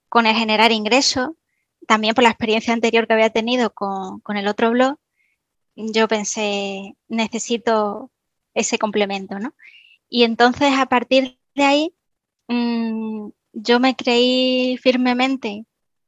[0.07, 1.31] con el generar ingresos,
[1.87, 4.97] también por la experiencia anterior que había tenido con, con el otro blog,
[5.75, 8.11] yo pensé, necesito
[8.53, 9.55] ese complemento, ¿no?
[10.09, 11.95] Y entonces a partir de ahí
[12.47, 13.29] mmm,
[13.61, 15.65] yo me creí firmemente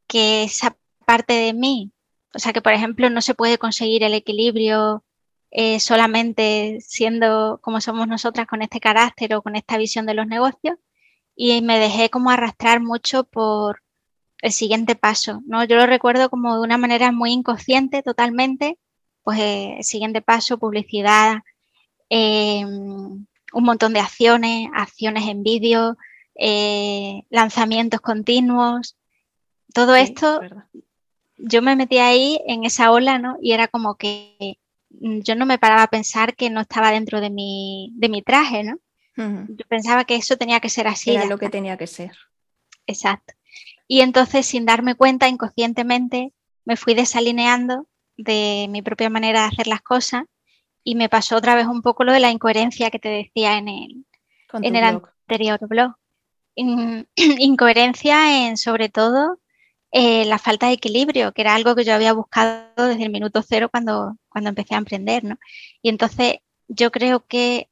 [0.07, 1.91] que esa parte de mí,
[2.33, 5.03] o sea que por ejemplo no se puede conseguir el equilibrio
[5.51, 10.27] eh, solamente siendo como somos nosotras con este carácter o con esta visión de los
[10.27, 10.77] negocios
[11.35, 13.83] y me dejé como arrastrar mucho por
[14.41, 15.63] el siguiente paso, ¿no?
[15.65, 18.79] Yo lo recuerdo como de una manera muy inconsciente totalmente,
[19.23, 21.39] pues eh, el siguiente paso, publicidad,
[22.09, 23.27] eh, un
[23.63, 25.97] montón de acciones, acciones en vídeo,
[26.35, 28.97] eh, lanzamientos continuos,
[29.73, 30.41] todo esto,
[31.37, 33.37] yo me metí ahí en esa ola, ¿no?
[33.41, 34.57] Y era como que
[34.89, 38.21] mm, yo no me paraba a pensar que no estaba dentro de mi, de mi
[38.21, 38.79] traje, ¿no?
[39.15, 41.11] Yo pensaba que eso tenía que ser así.
[41.11, 42.11] Era lo que tenía que ser.
[42.87, 43.33] Exacto.
[43.87, 46.33] Y entonces, sin darme cuenta, inconscientemente,
[46.65, 50.23] me fui desalineando de mi propia manera de hacer las cosas
[50.83, 53.67] y me pasó otra vez un poco lo de la incoherencia que te decía en
[53.67, 54.05] el,
[54.53, 55.95] en el anterior blog.
[57.15, 59.39] incoherencia en sobre todo
[59.91, 63.43] eh, la falta de equilibrio, que era algo que yo había buscado desde el minuto
[63.47, 65.23] cero cuando, cuando empecé a emprender.
[65.23, 65.37] ¿no?
[65.81, 67.69] Y entonces yo creo que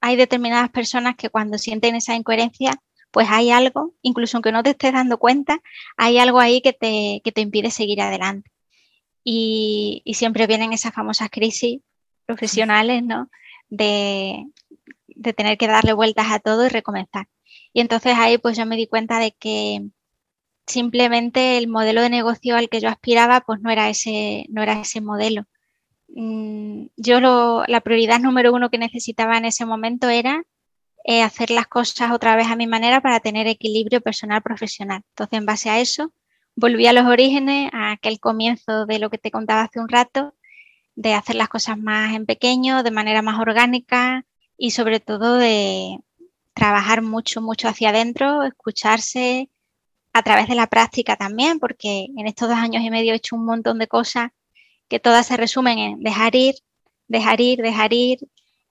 [0.00, 4.70] hay determinadas personas que cuando sienten esa incoherencia, pues hay algo, incluso aunque no te
[4.70, 5.60] estés dando cuenta,
[5.96, 8.50] hay algo ahí que te, que te impide seguir adelante.
[9.24, 11.80] Y, y, siempre vienen esas famosas crisis
[12.24, 13.28] profesionales, ¿no?
[13.68, 14.46] De,
[15.06, 17.26] de tener que darle vueltas a todo y recomenzar.
[17.72, 19.88] Y entonces ahí pues yo me di cuenta de que
[20.66, 24.80] simplemente el modelo de negocio al que yo aspiraba pues no era ese, no era
[24.80, 25.46] ese modelo.
[26.08, 30.44] Mm, yo lo, la prioridad número uno que necesitaba en ese momento era
[31.04, 35.02] eh, hacer las cosas otra vez a mi manera para tener equilibrio personal profesional.
[35.10, 36.12] Entonces en base a eso
[36.56, 40.34] volví a los orígenes, a aquel comienzo de lo que te contaba hace un rato,
[40.96, 44.26] de hacer las cosas más en pequeño, de manera más orgánica
[44.56, 46.00] y sobre todo de,
[46.58, 49.48] trabajar mucho, mucho hacia adentro, escucharse
[50.12, 53.36] a través de la práctica también, porque en estos dos años y medio he hecho
[53.36, 54.30] un montón de cosas
[54.88, 56.56] que todas se resumen en dejar ir,
[57.06, 58.18] dejar ir, dejar ir,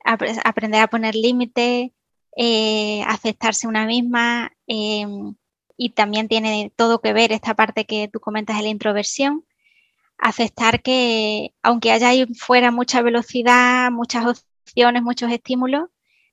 [0.04, 1.92] aprender a poner límites,
[2.36, 5.36] eh, aceptarse una misma em,
[5.78, 9.46] y también tiene todo que ver esta parte que tú comentas de la introversión,
[10.18, 15.90] aceptar que aunque haya ahí fuera mucha velocidad, muchas opciones, muchos estímulos,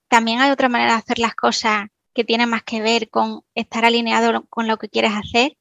[0.08, 3.84] también hay otra manera de hacer las cosas que tiene más que ver con estar
[3.84, 5.56] alineado con lo que quieres hacer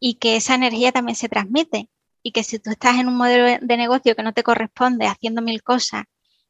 [0.00, 1.88] y que esa energía también se transmite
[2.22, 5.42] y que si tú estás en un modelo de negocio que no te corresponde haciendo
[5.42, 6.04] mil cosas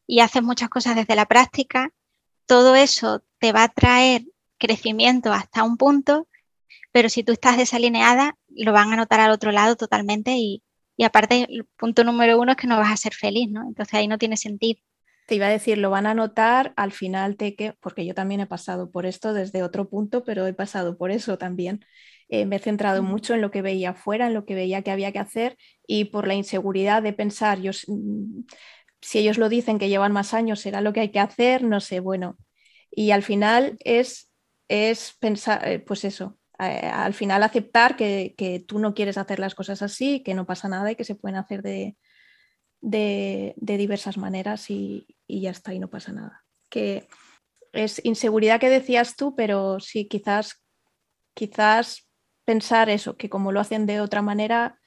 [0.06, 1.92] y haces muchas cosas desde la práctica,
[2.46, 4.24] todo eso te va a traer
[4.58, 6.28] crecimiento hasta un punto,
[6.92, 10.62] pero si tú estás desalineada, lo van a notar al otro lado totalmente y,
[11.04, 13.62] aparte el punto número uno es que no vas a ser feliz, ¿no?
[13.66, 14.80] Entonces ahí no tiene sentido.
[15.26, 18.46] Te iba a decir, lo van a notar al final que, porque yo también he
[18.46, 21.84] pasado por esto desde otro punto, pero he pasado por eso también.
[22.28, 24.90] Eh, me he centrado mucho en lo que veía afuera, en lo que veía que
[24.90, 25.56] había que hacer
[25.86, 28.44] y por la inseguridad de pensar, yo, mm,
[29.00, 31.80] si ellos lo dicen que llevan más años, será lo que hay que hacer, no
[31.80, 32.36] sé, bueno.
[32.90, 34.30] Y al final es,
[34.68, 39.38] es pensar, eh, pues eso, eh, al final aceptar que, que, tú no quieres hacer
[39.38, 41.96] las cosas así, que no pasa nada y que se pueden hacer de,
[42.82, 46.44] de, diversas maneras y, ya está, y no pasa nada.
[46.68, 47.08] Que
[47.72, 50.62] es inseguridad que decías tú, pero sí, quizás,
[51.34, 52.08] quizás
[52.44, 54.78] pensar eso, que como lo hacen de otra manera,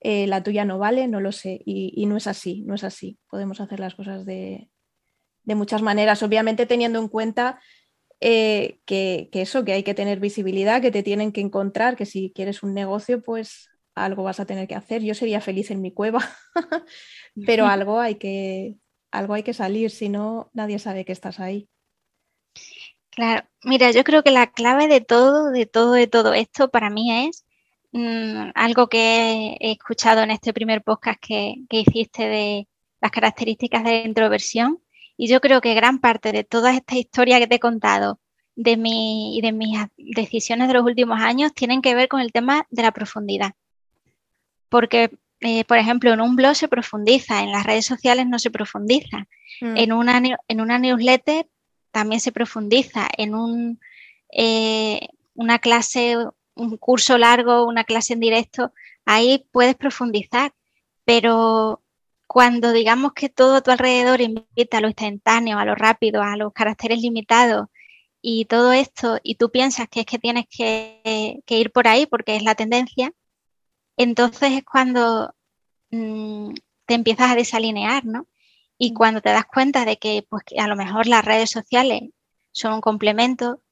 [0.00, 3.18] eh, la tuya no vale, no lo sé, y, no es así, no es así.
[3.28, 4.70] Podemos hacer las cosas de,
[5.44, 7.58] muchas maneras, obviamente teniendo en cuenta
[8.20, 12.04] eh, que, que, eso, que hay que tener visibilidad, que te tienen que encontrar, que
[12.04, 15.02] si quieres un negocio, pues algo vas a tener que hacer.
[15.02, 16.20] Yo sería feliz en mi cueva,
[17.46, 18.76] pero algo hay que,
[19.10, 21.68] algo hay que salir, si no, nadie sabe que estás ahí.
[23.10, 26.90] Claro, mira, yo creo que la clave de todo, de todo, de todo esto para
[26.90, 27.44] mí es
[27.92, 32.68] mm, algo que he escuchado en este primer podcast que, que hiciste de
[33.00, 34.80] las características de la introversión.
[35.16, 38.20] Y yo creo que gran parte de toda esta historia que te he contado
[38.54, 42.32] de mi, y de mis decisiones de los últimos años tienen que ver con el
[42.32, 43.52] tema de la profundidad
[44.68, 48.50] porque, eh, por ejemplo, en un blog se profundiza, en las redes sociales no se
[48.50, 49.26] profundiza,
[49.60, 49.76] mm.
[49.76, 51.46] en, una, en una newsletter
[51.92, 53.80] también se profundiza, en un,
[54.32, 56.16] eh, una clase,
[56.54, 58.72] un curso largo, una clase en directo,
[59.04, 60.52] ahí puedes profundizar,
[61.04, 61.82] pero
[62.26, 66.36] cuando digamos que todo a tu alrededor invita a lo instantáneo, a lo rápido, a
[66.36, 67.68] los caracteres limitados
[68.20, 72.06] y todo esto, y tú piensas que es que tienes que, que ir por ahí
[72.06, 73.12] porque es la tendencia,
[73.98, 75.34] entonces es cuando
[75.90, 76.54] mm,
[76.86, 78.26] te empiezas a desalinear, ¿no?
[78.78, 78.94] Y mm.
[78.94, 82.02] cuando te das cuenta de que, pues, que a lo mejor las redes sociales
[82.52, 83.62] son un complemento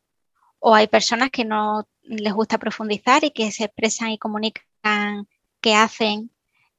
[0.58, 5.28] o hay personas que no les gusta profundizar y que se expresan y comunican
[5.60, 6.30] qué hacen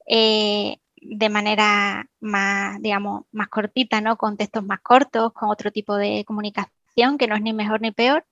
[0.06, 4.16] eh, de manera más, digamos, más cortita, ¿no?
[4.16, 7.92] Con textos más cortos, con otro tipo de comunicación que no es ni mejor ni
[7.92, 8.26] peor,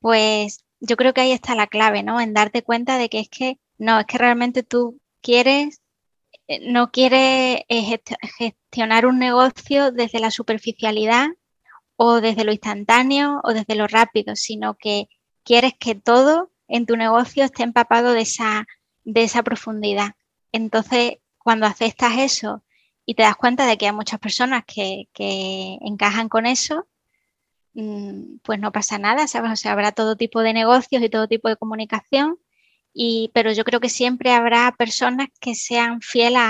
[0.00, 2.20] pues yo creo que ahí está la clave, ¿no?
[2.20, 5.80] En darte cuenta de que es que no, es que realmente tú quieres,
[6.48, 8.00] eh, no quieres eh,
[8.38, 11.28] gestionar un negocio desde la superficialidad
[11.96, 15.08] o desde lo instantáneo o desde lo rápido, sino que
[15.44, 18.66] quieres que todo en tu negocio esté empapado de esa,
[19.04, 20.14] de esa profundidad.
[20.52, 22.64] Entonces, cuando aceptas eso
[23.06, 26.86] y te das cuenta de que hay muchas personas que, que encajan con eso,
[27.74, 29.52] mm, pues no pasa nada, ¿sabes?
[29.52, 32.38] O sea, habrá todo tipo de negocios y todo tipo de comunicación
[33.32, 36.40] pero yo creo que siempre habrá personas que sean fieles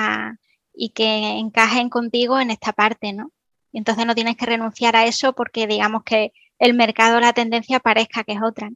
[0.75, 3.33] y que encajen contigo en esta parte, ¿no?
[3.73, 7.81] Y entonces no tienes que renunciar a eso porque digamos que el mercado, la tendencia
[7.81, 8.71] parezca que es otra.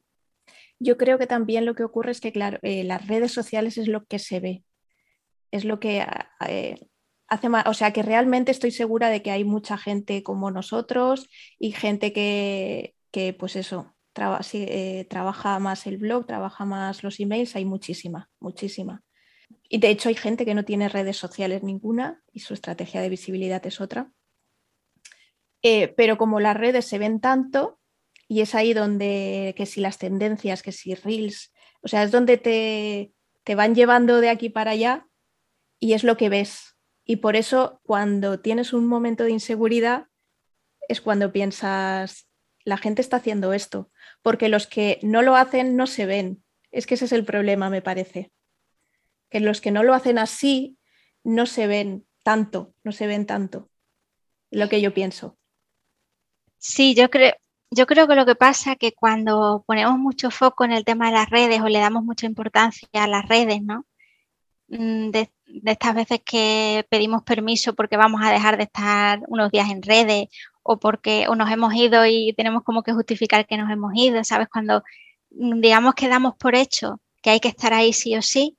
[0.79, 3.89] Yo creo que también lo que ocurre es que, claro, eh, las redes sociales es
[3.89, 4.65] lo que se ve,
[5.51, 6.07] es lo que
[6.47, 6.89] eh,
[7.27, 11.29] hace más, o sea, que realmente estoy segura de que hay mucha gente como nosotros
[11.59, 17.57] y gente que, que pues eso, eh, trabaja más el blog, trabaja más los emails,
[17.57, 19.03] hay muchísima, muchísima.
[19.69, 23.09] Y de hecho hay gente que no tiene redes sociales ninguna y su estrategia de
[23.09, 24.13] visibilidad es otra.
[25.63, 27.79] Eh, pero como las redes se ven tanto,
[28.29, 31.53] y es ahí donde, que si las tendencias, que si reels,
[31.83, 33.13] o sea, es donde te,
[33.45, 35.09] te van llevando de aquí para allá
[35.81, 36.77] y es lo que ves.
[37.05, 40.09] Y por eso cuando tienes un momento de inseguridad
[40.89, 42.28] es cuando piensas,
[42.69, 43.91] la gente está haciendo esto,
[44.21, 46.45] porque los que no lo hacen no se ven.
[46.71, 48.31] Es que ese es el problema, me parece.
[49.31, 50.77] Que los que no lo hacen así
[51.25, 53.71] no se ven tanto, no se ven tanto.
[54.51, 55.39] Lo que yo pienso.
[56.59, 57.33] Sí, yo creo,
[57.71, 61.07] yo creo que lo que pasa es que cuando ponemos mucho foco en el tema
[61.07, 63.87] de las redes o le damos mucha importancia a las redes, ¿no?
[64.69, 65.31] Mm, de,
[65.65, 70.29] estas veces que pedimos permiso porque vamos a dejar de estar unos días en redes
[70.71, 74.49] o porque nos hemos ido y tenemos como que justificar que nos hemos ido, ¿sabes?
[74.53, 74.83] Cuando
[75.31, 78.59] mm, digamos que damos por hecho que hay que estar ahí sí o sí,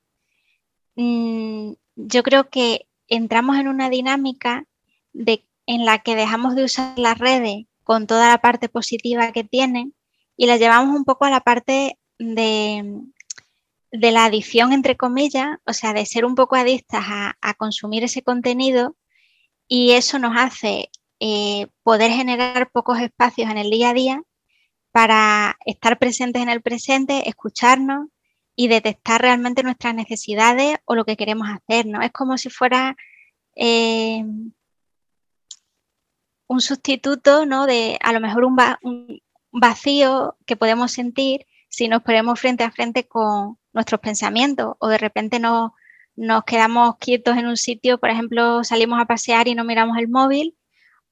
[0.95, 4.65] mm, yo creo que entramos en una dinámica
[5.13, 9.43] de, en la que dejamos de usar las redes con toda la parte positiva que
[9.43, 9.93] tienen
[10.35, 13.03] y la llevamos un poco a la parte de,
[13.91, 18.23] de la adicción, entre comillas, o sea, de ser un poco adictas a, consumir ese
[18.23, 18.95] contenido
[19.67, 20.89] y eso nos hace
[21.19, 24.23] eh, poder generar pocos espacios en el día a día
[24.91, 28.07] para estar presentes en el presente, escucharnos
[28.55, 32.01] y detectar realmente nuestras necesidades o lo que queremos hacer, ¿no?
[32.01, 32.95] Es como si fuera
[33.55, 34.23] eh,
[36.47, 37.65] un sustituto, ¿no?
[37.65, 38.57] De a lo mejor un,
[39.51, 44.97] vacío que podemos sentir si nos ponemos frente a frente con, nuestros pensamientos o de
[44.97, 45.71] repente nos,
[46.15, 50.07] nos quedamos quietos en un sitio, por ejemplo, salimos a pasear y no miramos el
[50.07, 50.57] móvil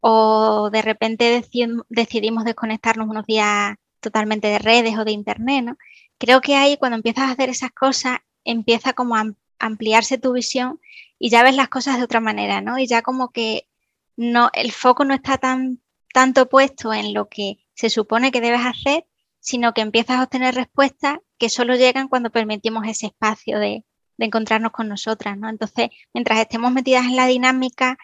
[0.02, 1.43] o de repente
[1.89, 5.78] decidimos desconectarnos unos días totalmente de redes o de internet, ¿no?
[6.18, 9.26] Creo que ahí cuando empiezas a hacer esas cosas empieza como a
[9.60, 10.80] ampliarse tu visión
[11.20, 12.78] y ya ves las cosas de otra manera, ¿no?
[12.80, 13.68] Y ya como que
[14.16, 15.82] no, el foco no está tan
[16.14, 19.06] tanto puesto en lo que se supone que debes hacer,
[19.39, 23.86] sino que empiezas a obtener respuestas que solo llegan cuando permitimos ese espacio de,
[24.18, 25.48] encontrarnos con nosotras, ¿no?
[25.48, 28.00] Entonces, mientras estemos metidas en la dinámica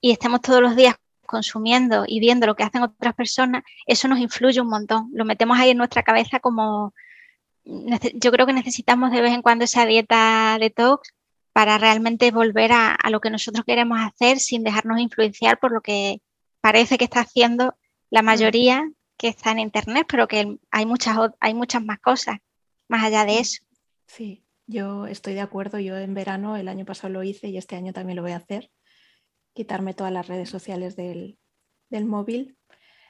[0.00, 0.94] y estemos todos los días
[1.26, 5.10] consumiendo y viendo lo que hacen otras personas, eso nos influye un montón.
[5.12, 6.94] Lo metemos ahí en nuestra cabeza como
[7.64, 11.12] yo creo que necesitamos de vez en cuando esa dieta detox
[11.52, 15.80] para realmente volver a, a, lo que nosotros queremos hacer sin dejarnos influenciar por lo
[15.80, 16.20] que
[16.60, 17.74] parece que está haciendo
[18.10, 18.24] la mm.
[18.24, 22.38] mayoría que está en internet, pero que hay muchas, hay muchas más cosas
[22.88, 23.62] más allá de eso.
[24.06, 25.78] Sí, yo estoy de acuerdo.
[25.78, 28.36] Yo en verano, el año pasado lo hice y este año también lo voy a
[28.36, 28.70] hacer.
[29.56, 31.38] Quitarme todas las redes sociales del,
[31.90, 32.58] móvil.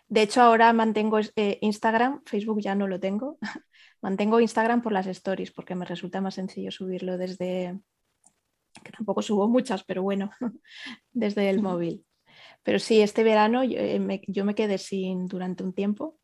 [0.07, 3.37] De hecho, ahora mantengo eh, Instagram, Facebook ya no lo tengo.
[4.01, 7.81] mantengo Instagram por las stories porque me resulta más sencillo subirlo desde,
[8.85, 10.31] que tampoco subo muchas, pero bueno,
[11.13, 12.07] desde el móvil.
[12.63, 16.17] Pero sí, este verano eh, yo, me, quedé sin durante un tiempo,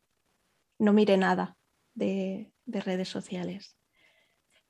[0.79, 1.57] no miré nada
[1.93, 3.77] de, redes sociales.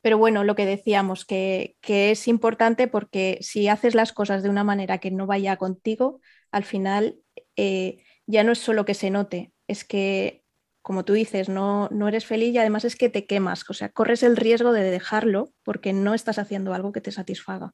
[0.04, 4.66] Pero bueno, lo que decíamos, que, es importante porque si haces las cosas de una
[4.66, 6.20] manera que no vaya contigo,
[6.52, 7.16] al final
[7.56, 10.44] eh, ya no es solo que se note, es que,
[10.82, 13.90] como tú dices, no, no eres feliz y además es que te quemas, o sea,
[13.90, 17.72] corres el riesgo de dejarlo porque no estás haciendo algo que te satisfaga.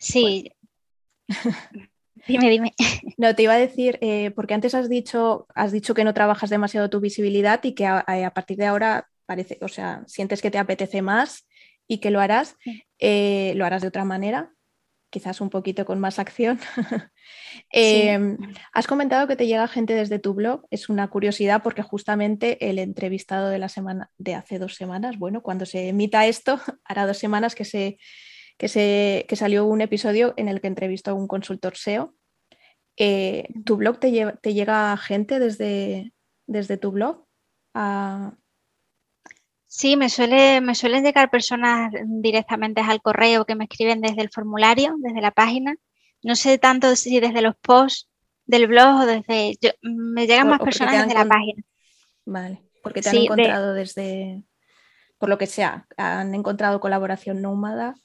[0.00, 0.50] Sí.
[2.26, 2.74] Dime, dime.
[3.18, 6.50] No, te iba a decir, eh, porque antes has dicho, has dicho que no trabajas
[6.50, 10.58] demasiado tu visibilidad y que a, partir de ahora parece, o sea, sientes que te
[10.58, 11.46] apetece más
[11.86, 12.56] y que lo harás,
[12.98, 14.52] eh, lo harás de otra manera,
[15.10, 16.58] quizás un poquito con más acción.
[17.72, 18.38] Em,
[18.72, 22.78] has comentado que te llega gente desde tu blog, es una curiosidad porque justamente el
[22.78, 27.18] entrevistado de la semana de hace dos semanas, bueno, cuando se emita esto, hará dos
[27.18, 27.98] semanas que se
[28.58, 32.14] que, se, que salió un episodio en el que entrevistó a un consultor SEO.
[32.96, 36.12] Eh, ¿Tu blog te, te, llega gente desde,
[36.46, 37.26] desde tu blog?
[39.76, 44.30] Sí, me, suele, me suelen llegar personas directamente al correo que me escriben desde el
[44.30, 45.76] formulario, desde la página.
[46.22, 48.08] No sé tanto si desde los posts
[48.46, 49.58] del blog o desde...
[49.82, 51.62] me llegan más personas desde la página.
[52.24, 54.44] Vale, porque te han encontrado desde...
[55.18, 57.96] Por lo que sea, han encontrado colaboración nómada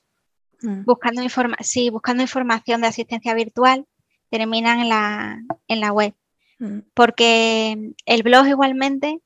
[0.63, 0.83] mm.
[0.83, 1.21] buscando,
[1.61, 3.85] sí, buscando información de asistencia virtual,
[4.29, 6.13] terminan en la, en la web.
[6.59, 6.79] Mm.
[6.93, 9.21] Porque el blog igualmente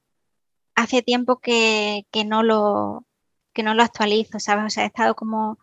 [0.76, 3.06] hace tiempo que, no lo,
[3.54, 4.66] que no lo actualizo, ¿sabes?
[4.66, 5.58] O sea, he estado como,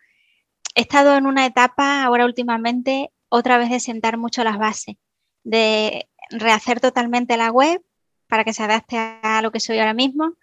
[0.74, 4.96] he estado en una etapa ahora últimamente otra vez de sentar mucho las bases,
[5.44, 7.82] de rehacer totalmente la web
[8.26, 10.34] para que se adapte a lo que soy ahora mismo.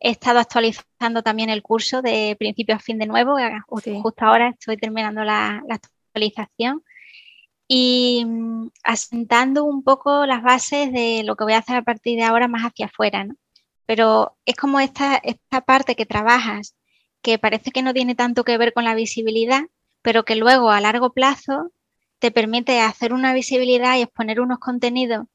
[0.00, 4.76] He estado actualizando también el curso de principio a fin de nuevo, justo ahora estoy
[4.76, 6.82] terminando la, actualización
[7.68, 12.18] y mm, asentando un poco las bases de lo que voy a hacer a partir
[12.18, 13.34] de ahora más hacia afuera, ¿no?
[13.90, 16.76] Pero es como esta, esta parte que trabajas
[17.22, 19.62] que parece que no tiene tanto que ver con la visibilidad,
[20.00, 21.72] pero que luego a largo plazo
[22.20, 25.26] te permite hacer una visibilidad y exponer unos contenidos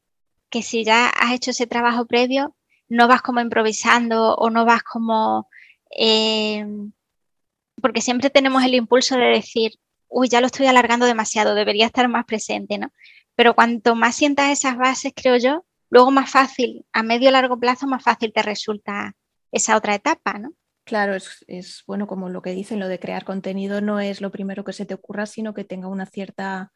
[0.48, 2.56] que si ya has hecho ese trabajo previo,
[2.88, 5.50] no vas como improvisando o no vas como...
[5.90, 6.64] Eh,
[7.82, 9.72] porque siempre tenemos el impulso de decir,
[10.08, 12.90] uy, ya lo estoy alargando demasiado, debería estar más presente, ¿no?
[13.34, 17.86] Pero cuanto más sientas esas bases, creo yo, luego más fácil, a medio largo plazo,
[17.86, 19.14] más fácil te resulta
[19.52, 20.52] esa otra etapa, ¿no?
[20.86, 24.62] Claro, es, bueno, como lo que dicen, lo de crear contenido no es lo primero
[24.62, 26.72] que se te ocurra, sino que tenga una cierta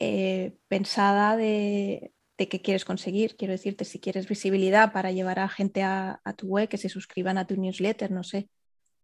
[0.00, 3.36] eh, pensada de, de, qué quieres conseguir.
[3.36, 7.38] Quiero decirte, si quieres visibilidad para llevar a gente a, tu web, que se suscriban
[7.38, 8.48] a tu newsletter, no sé.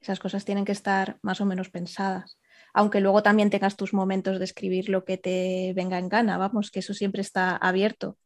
[0.01, 2.41] Esas cosas tienen que estar más o menos pensadas.
[2.75, 6.73] Aunque luego también tengas tus momentos de escribir lo que te venga en gana, vamos,
[6.73, 8.19] que eso siempre está abierto.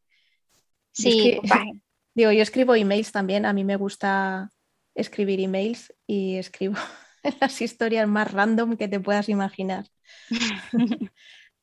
[0.96, 1.38] Sí,
[2.14, 4.50] digo, yo escribo emails también, a mí me gusta
[4.94, 6.76] escribir emails y escribo
[7.40, 9.86] las historias más random que te puedas imaginar.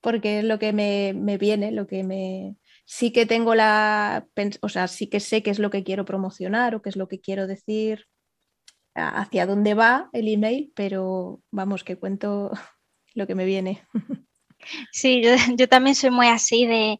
[0.01, 2.57] Porque es lo que me, viene, lo que me...
[2.85, 4.27] Sí que tengo la...
[4.61, 7.07] O sea, sí que sé qué es lo que quiero promocionar o qué es lo
[7.07, 8.05] que quiero decir,
[8.93, 12.51] hacia dónde va el email, pero vamos, que cuento
[13.13, 13.87] lo que me viene.
[14.91, 16.99] Sí, yo, yo también soy muy así de,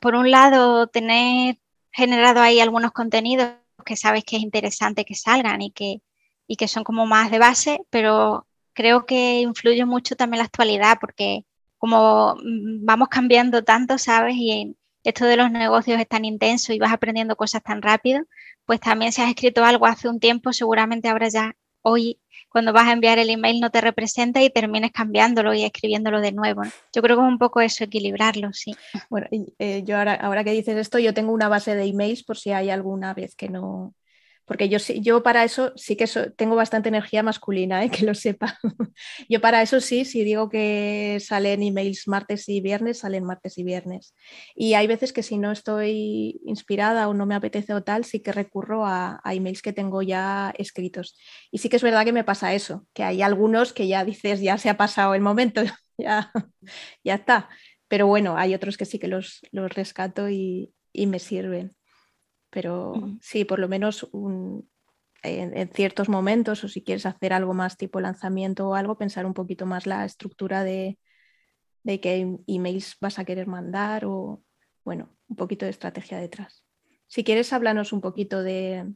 [0.00, 1.58] por un lado, tener
[1.92, 3.50] generado ahí algunos contenidos
[3.84, 6.02] que sabes que es interesante que salgan y que,
[6.46, 10.98] y que son como más de base, pero creo que influye mucho también la actualidad
[11.00, 11.44] porque
[11.78, 12.36] como
[12.82, 14.34] vamos cambiando tanto, ¿sabes?
[14.36, 18.24] Y esto de los negocios es tan intenso y vas aprendiendo cosas tan rápido,
[18.66, 22.18] pues también si has escrito algo hace un tiempo, seguramente ahora ya hoy
[22.48, 26.32] cuando vas a enviar el email no te representa y termines cambiándolo y escribiéndolo de
[26.32, 26.62] nuevo.
[26.94, 28.74] Yo creo que es un poco eso, equilibrarlo, sí.
[29.10, 29.26] Bueno,
[29.58, 32.52] eh, yo ahora, ahora que dices esto, yo tengo una base de emails por si
[32.52, 33.94] hay alguna vez que no,
[34.48, 37.90] porque yo, yo para eso sí que tengo bastante energía masculina, ¿eh?
[38.02, 38.58] que lo sepa.
[39.28, 43.62] yo para eso sí, si digo que salen emails martes y viernes, salen martes y
[43.62, 44.14] viernes.
[44.56, 48.20] Y hay veces que si no estoy inspirada o no me apetece o tal, sí
[48.20, 51.16] que recurro a, emails que tengo ya escritos.
[51.50, 54.40] Y sí que es verdad que me pasa eso, que hay algunos que ya dices,
[54.40, 55.62] ya se ha pasado el momento,
[55.98, 56.32] ya,
[57.04, 57.50] ya está.
[57.86, 61.77] Pero bueno, hay otros que sí que los, los rescato y me sirven
[62.50, 64.08] pero sí, por lo menos
[65.22, 69.34] en, ciertos momentos o si quieres hacer algo más tipo lanzamiento o algo, pensar un
[69.34, 70.98] poquito más la estructura de,
[71.82, 74.42] de qué emails vas a querer mandar o,
[74.84, 76.64] bueno, un poquito de estrategia detrás.
[77.06, 78.92] Si quieres, háblanos un poquito de,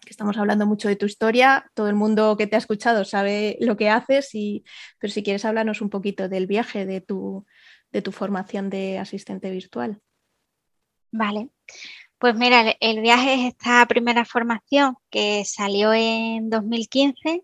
[0.00, 3.56] que estamos hablando mucho de tu historia, todo el mundo que te ha escuchado sabe
[3.60, 4.64] lo que haces, y,
[4.98, 7.46] pero si quieres, háblanos un poquito del viaje de tu,
[7.92, 10.00] de tu formación de asistente virtual.
[11.12, 11.50] Vale,
[12.20, 17.42] pues mira, el, viaje es esta primera formación que salió en 2015,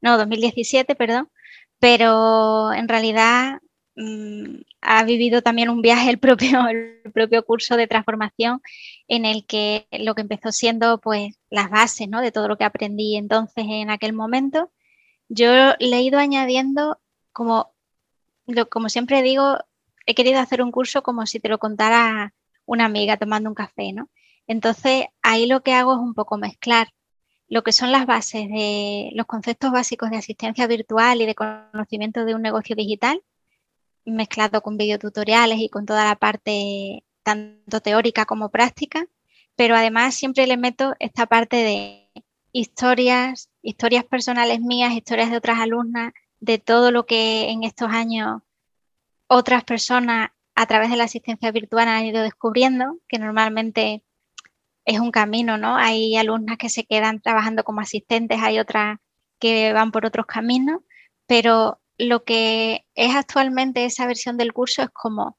[0.00, 1.30] no, 2017, perdón,
[1.78, 3.60] pero en realidad
[3.94, 8.60] mm, ha vivido también un viaje el propio, el propio curso de transformación
[9.06, 12.20] en el que lo que empezó siendo pues las bases ¿no?
[12.20, 14.72] de todo lo que aprendí entonces en aquel momento.
[15.28, 17.00] Yo le he ido añadiendo
[17.32, 17.72] como,
[18.70, 19.58] como siempre digo,
[20.06, 22.34] he querido hacer un curso como si te lo contara
[22.72, 24.10] una amiga tomando un café, ¿no?
[24.46, 26.88] Entonces, ahí lo que hago es un poco mezclar
[27.48, 32.24] lo que son las bases de los conceptos básicos de asistencia virtual y de conocimiento
[32.24, 33.22] de un negocio digital,
[34.06, 39.06] mezclado con videotutoriales y con toda la parte tanto teórica como práctica,
[39.54, 42.10] pero además siempre le meto esta parte de
[42.52, 48.40] historias, historias personales mías, historias de otras alumnas, de todo lo que en estos años
[49.26, 54.04] otras personas a través de la asistencia virtual han ido descubriendo, que normalmente
[54.84, 55.76] es un camino, ¿no?
[55.76, 58.98] Hay alumnas que se quedan trabajando como asistentes, hay otras
[59.38, 60.80] que van por otros caminos,
[61.26, 65.38] pero lo que es actualmente esa versión del curso es como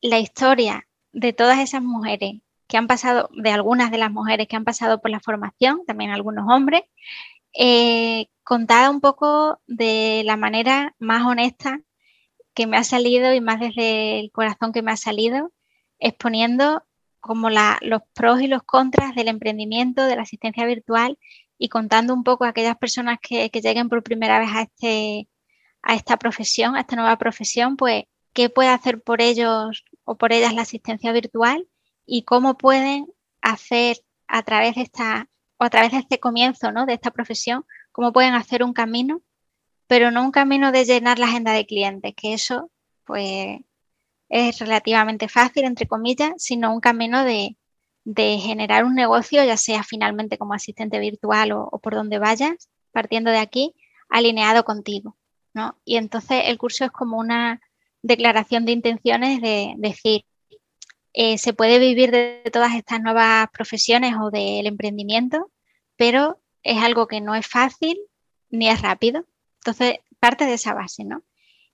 [0.00, 4.56] la historia de todas esas mujeres que han pasado, de algunas de las mujeres que
[4.56, 6.82] han pasado por la formación, también algunos hombres,
[7.58, 11.80] eh, contada un poco de la manera más honesta
[12.58, 15.52] que me ha salido y más desde el corazón que me ha salido,
[16.00, 16.82] exponiendo
[17.20, 21.20] como los pros y los contras del emprendimiento, de la asistencia virtual
[21.56, 25.28] y contando un poco a aquellas personas que, lleguen por primera vez a, este,
[25.82, 30.32] a esta profesión, a esta nueva profesión, pues qué puede hacer por ellos o por
[30.32, 31.68] ellas la asistencia virtual
[32.06, 33.06] y cómo pueden
[33.40, 35.28] hacer a través de esta
[35.58, 36.86] o a través de este comienzo ¿no?
[36.86, 39.22] de esta profesión, cómo pueden hacer un camino,
[39.88, 42.70] pero no un camino de llenar la agenda de clientes, que eso
[43.04, 43.58] pues
[44.28, 47.56] es relativamente fácil, entre comillas, sino un camino de,
[48.14, 53.38] generar un negocio, ya sea finalmente como asistente virtual o, por donde vayas, partiendo de
[53.38, 53.74] aquí,
[54.08, 55.16] alineado contigo.
[55.54, 55.78] ¿no?
[55.84, 57.60] Y entonces el curso es como una
[58.02, 60.24] declaración de intenciones de decir,
[61.14, 65.50] eh, se puede vivir de, todas estas nuevas profesiones o del emprendimiento,
[65.96, 67.98] pero es algo que no es fácil
[68.50, 69.26] ni es rápido.
[69.60, 71.22] Entonces, parte de esa base, ¿no?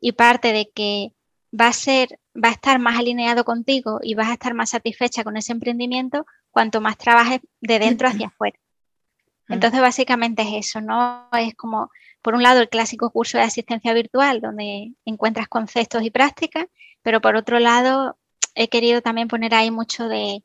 [0.00, 1.12] Y parte de que
[1.58, 5.24] va a ser, va a estar más alineado contigo y vas a estar más satisfecha
[5.24, 8.58] con ese emprendimiento cuanto más trabajes de dentro hacia afuera.
[9.48, 11.28] Entonces, básicamente es eso, ¿no?
[11.32, 11.90] Es como,
[12.22, 16.66] por un lado, el clásico curso de asistencia virtual, donde encuentras conceptos y prácticas,
[17.02, 18.16] pero por otro lado,
[18.54, 20.42] he querido también poner ahí mucho de,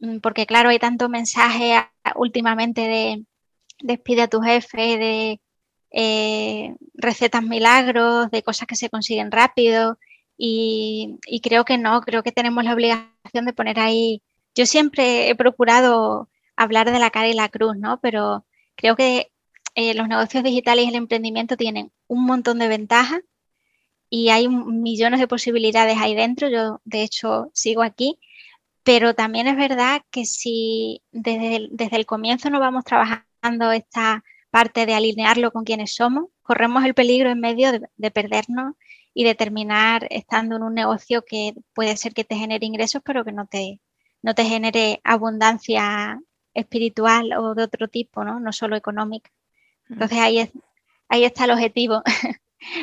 [0.00, 1.74] mm, porque claro, hay tanto mensaje
[2.16, 3.24] últimamente de
[3.80, 5.40] despide a tu jefe, de
[5.96, 9.96] eh, recetas milagros, de cosas que se consiguen rápido
[10.36, 14.20] y, creo que no, creo que tenemos la obligación de poner ahí,
[14.56, 18.00] yo siempre he procurado hablar de la cara y la cruz, ¿no?
[18.00, 19.30] Pero creo que
[19.76, 23.20] eh, los negocios digitales y el emprendimiento tienen un montón de ventajas
[24.10, 26.48] y hay millones de posibilidades ahí dentro.
[26.48, 28.18] Yo, de hecho, sigo aquí,
[28.82, 34.24] pero también es verdad que si desde desde el comienzo no vamos trabajando esta
[34.54, 38.76] parte de alinearlo con quienes somos, corremos el peligro en medio de, perdernos
[39.12, 43.24] y de terminar estando en un negocio que puede ser que te genere ingresos, pero
[43.24, 43.80] que no te,
[44.22, 46.20] no te genere abundancia
[46.54, 48.38] espiritual o de otro tipo, ¿no?
[48.38, 49.28] No solo económica.
[49.90, 50.52] Entonces ahí, es,
[51.08, 52.04] ahí está el objetivo,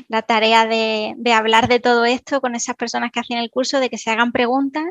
[0.10, 3.90] la tarea de, hablar de todo esto con esas personas que hacen el curso, de
[3.90, 4.84] que se hagan preguntas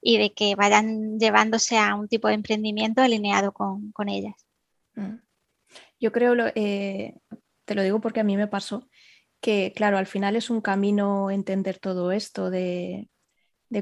[0.00, 4.36] y de que vayan llevándose a un tipo de emprendimiento alineado con, ellas.
[4.94, 5.16] Mm.
[6.00, 7.14] Yo creo, eh,
[7.64, 8.88] te lo digo porque a mí me pasó,
[9.40, 13.08] que claro, al final es un camino entender todo esto de,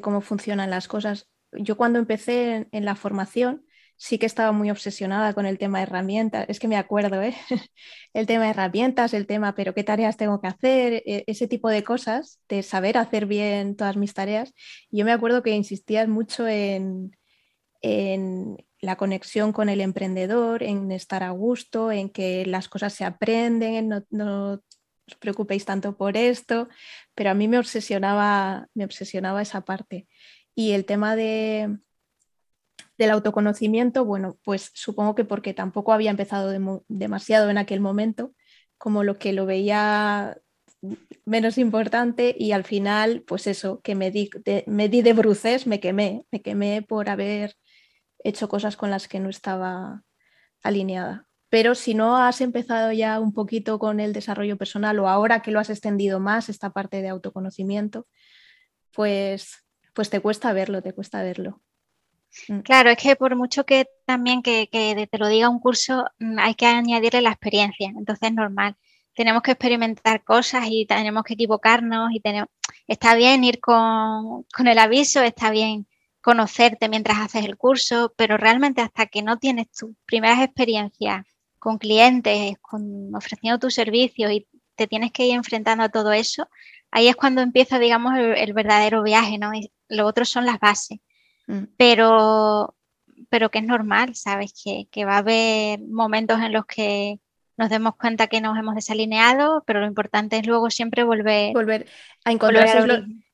[0.02, 1.28] cómo funcionan las cosas.
[1.52, 3.64] Yo cuando empecé en la formación,
[3.96, 6.46] sí que estaba muy obsesionada con el tema de herramientas.
[6.48, 7.34] Es que me acuerdo, ¿eh?
[8.14, 11.68] el tema de herramientas, el tema, pero qué tareas tengo que hacer, e, ese tipo
[11.68, 14.54] de cosas, de saber hacer bien todas mis tareas.
[14.90, 17.12] Yo me acuerdo que insistías mucho en,
[18.80, 23.88] la conexión con el emprendedor, en estar a gusto, en que las cosas se aprenden,
[23.88, 24.52] no, no
[25.06, 26.68] os preocupéis tanto por esto,
[27.14, 30.06] pero a mí me obsesionaba, me obsesionaba esa parte.
[30.54, 31.78] Y el tema de,
[32.98, 36.52] del autoconocimiento, bueno, pues supongo que porque tampoco había empezado
[36.88, 38.34] demasiado en aquel momento,
[38.76, 40.36] como lo que lo veía
[41.24, 45.66] menos importante y al final, pues eso, que me di de, me di de bruces,
[45.66, 47.54] me quemé, me quemé por haber
[48.28, 50.04] hecho cosas con las que no estaba
[50.62, 51.26] alineada.
[51.50, 55.50] Pero si no has empezado ya un poquito con el desarrollo personal o ahora que
[55.50, 58.06] lo has extendido más, esta parte de autoconocimiento,
[58.92, 59.64] pues,
[59.94, 61.62] pues te cuesta verlo, te cuesta verlo.
[62.48, 62.60] Mm.
[62.60, 64.68] Claro, es que por mucho que también que,
[65.10, 68.76] te lo diga un curso, mm, hay que añadirle la experiencia, entonces es normal.
[69.14, 72.48] Tenemos que experimentar cosas y tenemos que equivocarnos y tenemos...
[72.86, 75.88] está bien ir con, el aviso, está bien
[76.28, 81.24] conocerte mientras haces el curso, pero realmente hasta que no tienes tus primeras experiencias
[81.58, 86.48] con clientes, con, ofreciendo tus servicios y te tienes que ir enfrentando a todo eso,
[86.90, 89.54] ahí es cuando empieza, digamos, el, el verdadero viaje, ¿no?
[89.54, 90.98] Y lo otro son las bases.
[91.48, 91.64] Mm.
[91.78, 92.76] pero,
[93.30, 94.52] pero que es normal, ¿sabes?
[94.62, 97.18] Que, va a haber momentos en los que
[97.56, 101.86] nos demos cuenta que nos hemos desalineado, pero lo importante es luego siempre volver, volver
[102.24, 102.32] a.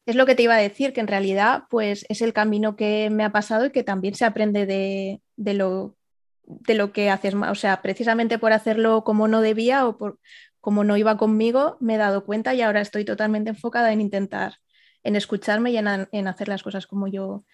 [0.07, 3.09] Es lo, que te iba a decir, que en realidad pues es el camino que
[3.11, 5.97] me ha pasado y que también se aprende de, lo,
[6.45, 7.35] de lo que haces.
[7.35, 10.19] O sea, precisamente por hacerlo como no debía o por
[10.61, 14.55] como no iba conmigo, me he dado cuenta y ahora estoy totalmente enfocada en intentar,
[15.03, 17.45] en escucharme y en, en hacer las cosas como yo,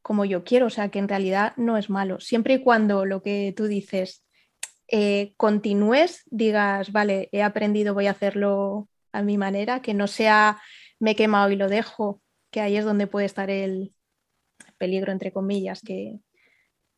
[0.00, 3.20] como yo quiero, o sea que en realidad no es malo, siempre y cuando lo
[3.20, 4.24] que tú dices
[4.88, 10.58] eh, continúes, digas, vale, he aprendido, voy a hacerlo a mi manera, que no sea
[10.98, 13.94] me he quemado y lo dejo, que ahí es donde puede estar el
[14.78, 16.20] peligro, entre comillas, que,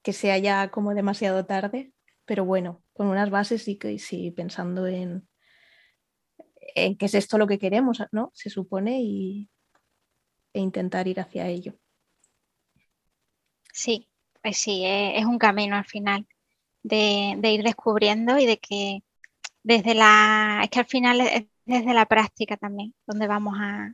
[0.03, 1.93] que sea ya como demasiado tarde,
[2.25, 5.29] pero bueno, con unas bases y que sí, pensando en,
[6.75, 8.31] en qué es esto lo que queremos, ¿no?
[8.35, 9.49] Se supone, y,
[10.53, 11.75] e intentar ir hacia ello.
[13.73, 14.09] Sí,
[14.43, 16.27] pues sí, es, un camino al final
[16.83, 19.03] de, ir descubriendo y de que
[19.63, 23.93] desde la, es que al final desde la práctica también, donde vamos a,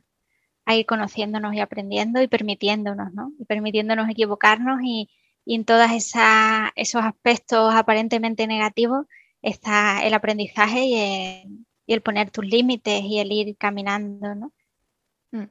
[0.73, 3.33] ir conociéndonos y aprendiendo y permitiéndonos, ¿no?
[3.37, 5.09] Y permitiéndonos equivocarnos y,
[5.45, 9.05] en todos esos aspectos aparentemente negativos
[9.41, 14.53] está el aprendizaje y el, y el poner tus límites y el ir caminando, ¿no?
[15.31, 15.49] Mm.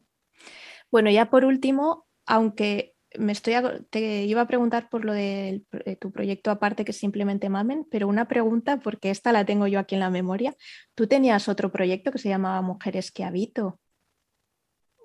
[0.91, 3.55] Bueno, ya por último, aunque me estoy
[3.91, 8.09] te iba a preguntar por lo de eh, tu proyecto aparte que simplemente Mamen, pero
[8.09, 10.57] una pregunta porque esta la tengo yo aquí en la memoria.
[10.95, 13.81] Tú tenías otro proyecto que se llamaba Mujeres que habito,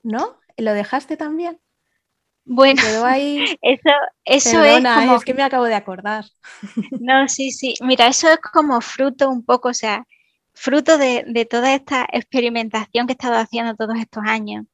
[0.04, 0.40] ¿no?
[0.58, 1.60] ¿Lo dejaste también?
[2.46, 2.82] Bueno,
[3.62, 3.90] eso,
[4.24, 5.16] eso es, como...
[5.16, 6.26] es que me acabo de acordar.
[7.00, 7.74] No, sí, sí.
[7.82, 10.06] Mira, eso es como fruto un poco, o sea,
[10.54, 14.66] fruto de, toda esta experimentación que he estado haciendo todos estos años,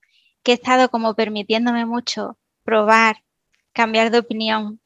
[0.44, 3.23] que he estado como permitiéndome mucho probar,
[3.74, 4.80] cambiar de opinión,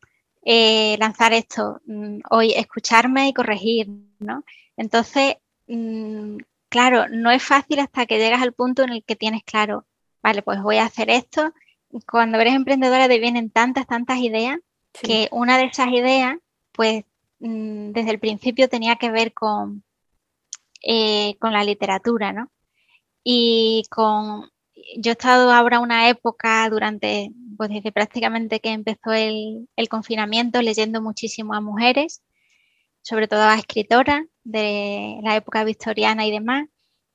[0.44, 4.44] eh, lanzar esto, mm, hoy escucharme y corregir, ¿no?
[4.78, 5.36] Entonces,
[5.68, 6.38] mm,
[6.70, 9.86] claro, no es fácil hasta que llegas al punto en el que tienes claro,
[10.24, 11.54] vale, pues voy a hacer esto.
[12.10, 14.60] Cuando eres emprendedora te vienen tantas, tantas ideas
[14.94, 16.38] que una de esas ideas,
[16.72, 17.04] pues
[17.40, 19.84] mm, desde el principio tenía que ver con,
[20.82, 22.52] eh, con la literatura, ¿no?
[23.24, 24.50] Y con,
[24.96, 31.02] yo he estado ahora una época durante, pues desde prácticamente que empezó el, confinamiento, leyendo
[31.02, 32.24] muchísimo a mujeres,
[33.02, 36.68] sobre todo a escritoras de la época victoriana y demás.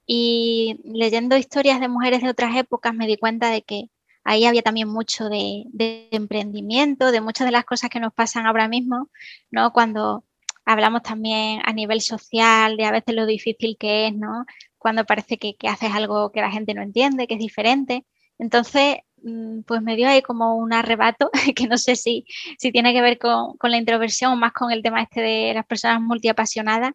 [0.07, 3.85] Y leyendo historias de mujeres de otras épocas me di cuenta de que
[4.25, 8.47] ahí había también mucho de, de emprendimiento, de muchas de las cosas que nos pasan
[8.47, 9.11] ahora mismo,
[9.51, 9.73] ¿no?
[9.73, 10.25] Cuando
[10.65, 14.45] hablamos también a nivel social de a veces lo difícil que es, ¿no?
[14.83, 18.05] Cuando parece que, haces algo que la gente no entiende, que es diferente.
[18.37, 22.27] Entonces, mm, pues me dio ahí como un arrebato, que no sé si,
[22.59, 25.65] si tiene que ver con, la introversión o más con el tema este de las
[25.67, 26.95] personas multiapasionadas,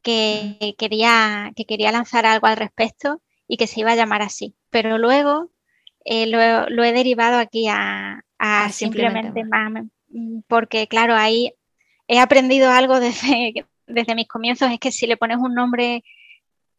[0.00, 4.54] que, quería, que quería lanzar algo al respecto y que se iba a llamar así.
[4.70, 5.50] Pero luego
[6.04, 9.72] eh, lo, he derivado aquí a, a simplemente más,
[10.46, 11.52] porque claro, ahí
[12.06, 16.04] he aprendido algo desde, desde mis comienzos, es que si le pones un nombre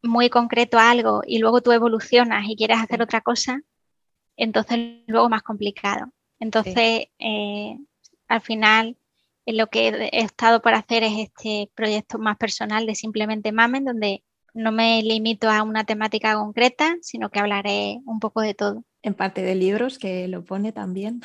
[0.06, 3.62] muy concreto a algo y luego tú evolucionas y quieres hacer otra cosa,
[4.38, 6.08] entonces luego más complicado.
[6.40, 7.78] Entonces, eh,
[8.28, 8.98] al final,
[9.46, 14.24] lo que he estado por hacer es este proyecto más personal de simplemente Mamen, donde
[14.54, 18.84] no me limito a una temática concreta, sino que hablaré un poco de todo.
[19.02, 21.22] En parte de libros, que lo pone también.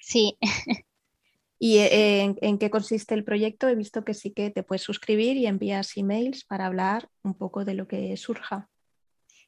[0.00, 0.36] Sí.
[1.64, 3.68] ¿Y eh, en, qué consiste el proyecto?
[3.68, 7.64] He visto que sí que te puedes suscribir y envías emails para hablar un poco
[7.64, 8.68] de lo que surja.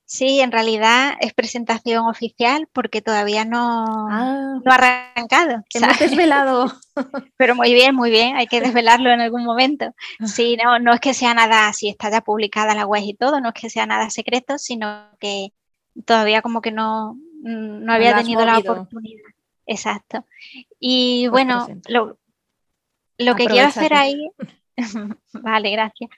[0.05, 4.61] Sí, en realidad es presentación oficial porque todavía no, ah.
[4.65, 5.65] ha arrancado.
[5.75, 6.73] Hemos desvelado.
[7.37, 9.93] Pero muy bien, muy bien, hay que desvelarlo en algún momento.
[10.25, 13.41] Sí, no, no es que sea nada, si está ya publicada la web y todo,
[13.41, 15.49] no es que sea nada secreto, sino que
[16.05, 19.35] todavía como que no, no había tenido la oportunidad.
[19.67, 20.25] Exacto.
[20.87, 24.29] Y bueno, lo, que quiero hacer ahí,
[25.33, 26.11] vale, gracias.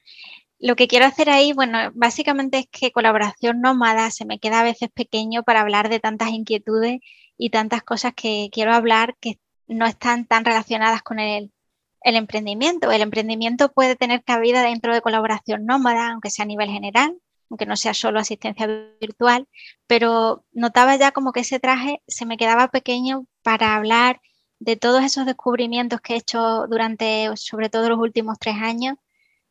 [0.59, 4.65] Lo que quiero hacer ahí, bueno, básicamente es que colaboración nómada se me queda a
[4.65, 6.99] veces pequeño para hablar de tantas inquietudes
[7.39, 9.39] y tantas cosas que quiero hablar que
[9.69, 11.53] no están tan relacionadas con el,
[12.01, 12.91] el emprendimiento.
[12.91, 17.17] El emprendimiento puede tener cabida dentro de colaboración nómada, aunque sea a nivel general,
[17.51, 18.67] aunque no sea solo asistencia
[19.01, 19.47] virtual,
[19.87, 24.21] pero notaba ya como que ese traje se me quedaba pequeño para hablar
[24.59, 28.97] de todos esos descubrimientos que he hecho durante, sobre todo los últimos tres años,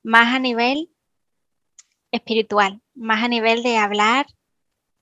[0.03, 0.89] más a nivel
[2.11, 4.27] espiritual, más a nivel de hablar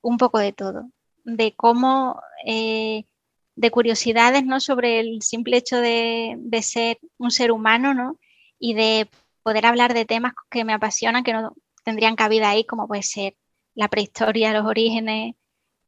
[0.01, 0.89] un poco de todo,
[1.23, 3.05] de cómo, eh,
[3.55, 4.59] de curiosidades, ¿no?
[4.59, 8.19] Sobre el simple hecho de, de, ser un ser humano, ¿no?
[8.59, 9.09] Y de
[9.43, 13.35] poder hablar de temas que me apasionan, que no, tendrían cabida ahí, como puede ser
[13.75, 15.35] la prehistoria, los orígenes,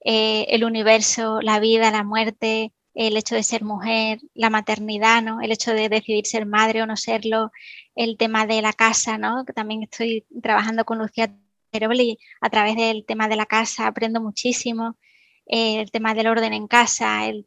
[0.04, 5.42] eh, el universo, la vida, la muerte, el hecho de ser mujer, la maternidad, ¿no?
[5.42, 7.52] El hecho de decidir ser madre o no serlo,
[7.96, 9.44] el tema de la casa, ¿no?
[9.46, 11.36] También estoy trabajando con Lucía
[11.72, 14.98] Teroli a través del tema de la casa aprendo muchísimo,
[15.46, 17.46] eh, el tema del orden en casa, el,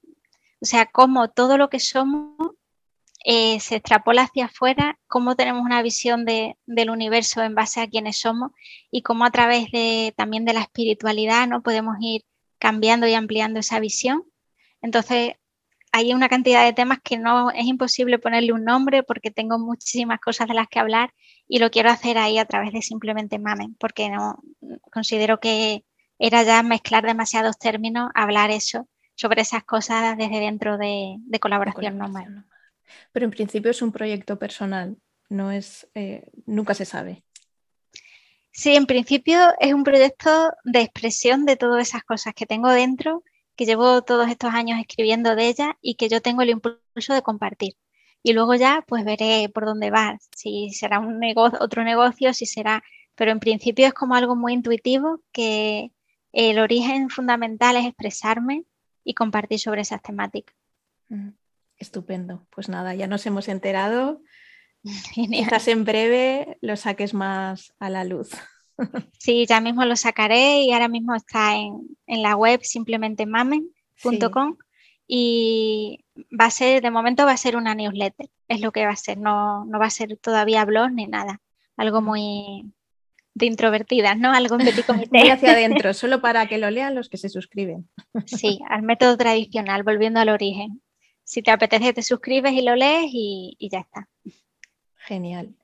[0.61, 2.37] o sea, cómo todo lo que somos
[3.25, 8.19] eh, se extrapola hacia afuera, cómo tenemos una visión del universo en base a quienes
[8.21, 8.53] somos
[8.91, 11.63] y cómo a través de, también de la espiritualidad ¿no?
[11.63, 12.23] podemos ir
[12.59, 14.25] cambiando y ampliando esa visión.
[14.83, 15.35] Entonces,
[15.93, 20.21] hay una cantidad de temas que no es imposible ponerle un nombre porque tengo muchísimas
[20.21, 21.13] cosas de las que hablar
[21.49, 24.43] y lo quiero hacer ahí a través de simplemente Mamen, porque no
[24.93, 25.85] considero que
[26.19, 32.45] era ya mezclar demasiados términos, hablar eso sobre esas cosas desde dentro de, colaboración, normal.
[33.13, 34.97] Pero en principio es un proyecto personal,
[35.29, 37.25] no es, eh, nunca se sabe.
[38.51, 43.23] Sí, en principio es un proyecto de expresión de todas esas cosas que tengo dentro,
[43.59, 47.23] que llevo todos estos años escribiendo de ellas y que yo tengo el impulso de
[47.23, 47.75] compartir.
[48.23, 52.47] Y luego ya pues veré por dónde va, si será un negocio, otro negocio, si
[52.47, 52.85] será,
[53.17, 55.91] pero en principio es como algo muy intuitivo que
[56.33, 58.65] el origen fundamental es expresarme
[59.03, 60.55] y compartir sobre esas temáticas.
[61.79, 62.47] Estupendo.
[62.51, 64.23] Pues nada, ya nos hemos enterado.
[65.15, 68.31] Quizás en breve lo saques más a la luz.
[69.19, 74.57] Sí, ya mismo lo sacaré y ahora mismo está en, la web simplemente mamen.com
[75.07, 76.05] y
[76.39, 78.97] va a ser, de momento va a ser una newsletter, es lo que va a
[78.97, 81.41] ser, no, no va a ser todavía blog ni nada,
[81.77, 82.73] algo muy,
[83.39, 84.33] de introvertidas, ¿no?
[84.33, 85.19] Algo en petit comité.
[85.19, 87.89] Muy hacia adentro, solo para que lo lean los que se suscriben.
[88.27, 90.83] Sí, al método tradicional, volviendo al origen.
[91.23, 94.09] Si te apetece, te suscribes y lo lees y, ya está.
[94.97, 95.55] Genial.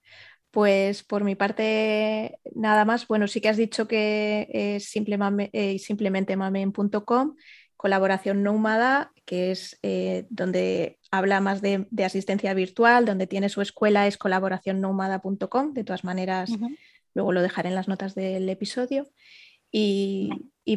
[0.54, 3.06] Pues por mi parte, nada más.
[3.06, 7.36] Bueno, sí que has dicho que es eh, simplemente mamen.com,
[7.76, 14.06] colaboración nómada, que es eh, donde habla más de, asistencia virtual, donde tiene su escuela,
[14.06, 15.74] es colaboracionnómada.com.
[15.74, 16.50] De todas maneras,
[17.14, 19.08] Luego lo dejaré en las notas del episodio.
[19.70, 20.30] Y,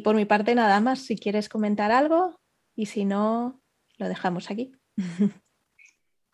[0.03, 2.39] por mi parte nada más, si quieres comentar algo
[2.75, 3.61] y si no,
[3.97, 4.71] lo dejamos aquí.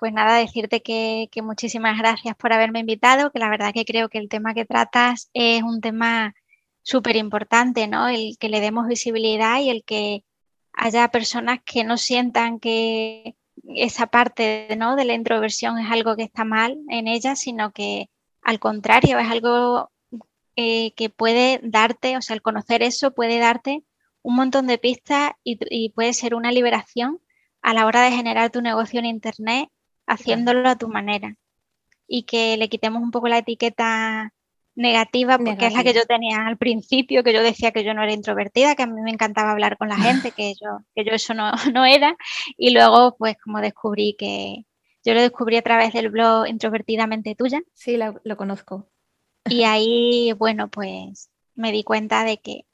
[0.03, 4.17] Pues nada, decirte que, muchísimas gracias por haberme invitado, que la verdad que creo que
[4.17, 6.35] el tema que tratas es un tema
[6.81, 8.09] súper importante, ¿no?
[8.09, 10.25] El que le demos visibilidad y el que
[10.73, 14.97] haya personas que no sientan que esa parte ¿no?
[14.97, 18.09] de la introversión es algo que está mal en ella, sino que
[18.41, 19.89] al contrario, es algo
[20.57, 23.85] eh, que puede darte, o sea, el conocer eso puede darte
[24.21, 27.21] un montón de pistas y, puede ser una liberación
[27.61, 29.69] a la hora de generar tu negocio en Internet
[30.07, 31.35] haciéndolo a tu manera.
[32.07, 34.33] Y que le quitemos un poco la etiqueta
[34.75, 38.03] negativa, porque es la que yo tenía al principio, que yo decía que yo no
[38.03, 41.11] era introvertida, que a mí me encantaba hablar con la gente, que yo, que yo
[41.11, 42.15] eso no, no era.
[42.57, 44.65] Y luego, pues como descubrí que
[45.05, 47.61] yo lo descubrí a través del blog Introvertidamente Tuya.
[47.73, 48.89] Sí, lo conozco.
[49.49, 52.65] Y ahí, bueno, pues me di cuenta de que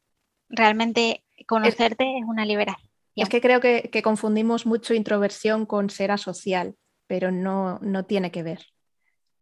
[0.50, 2.90] realmente conocerte es, una liberación.
[3.16, 6.76] Es que creo que, confundimos mucho introversión con ser asocial,
[7.10, 8.68] pero no, no tiene que ver.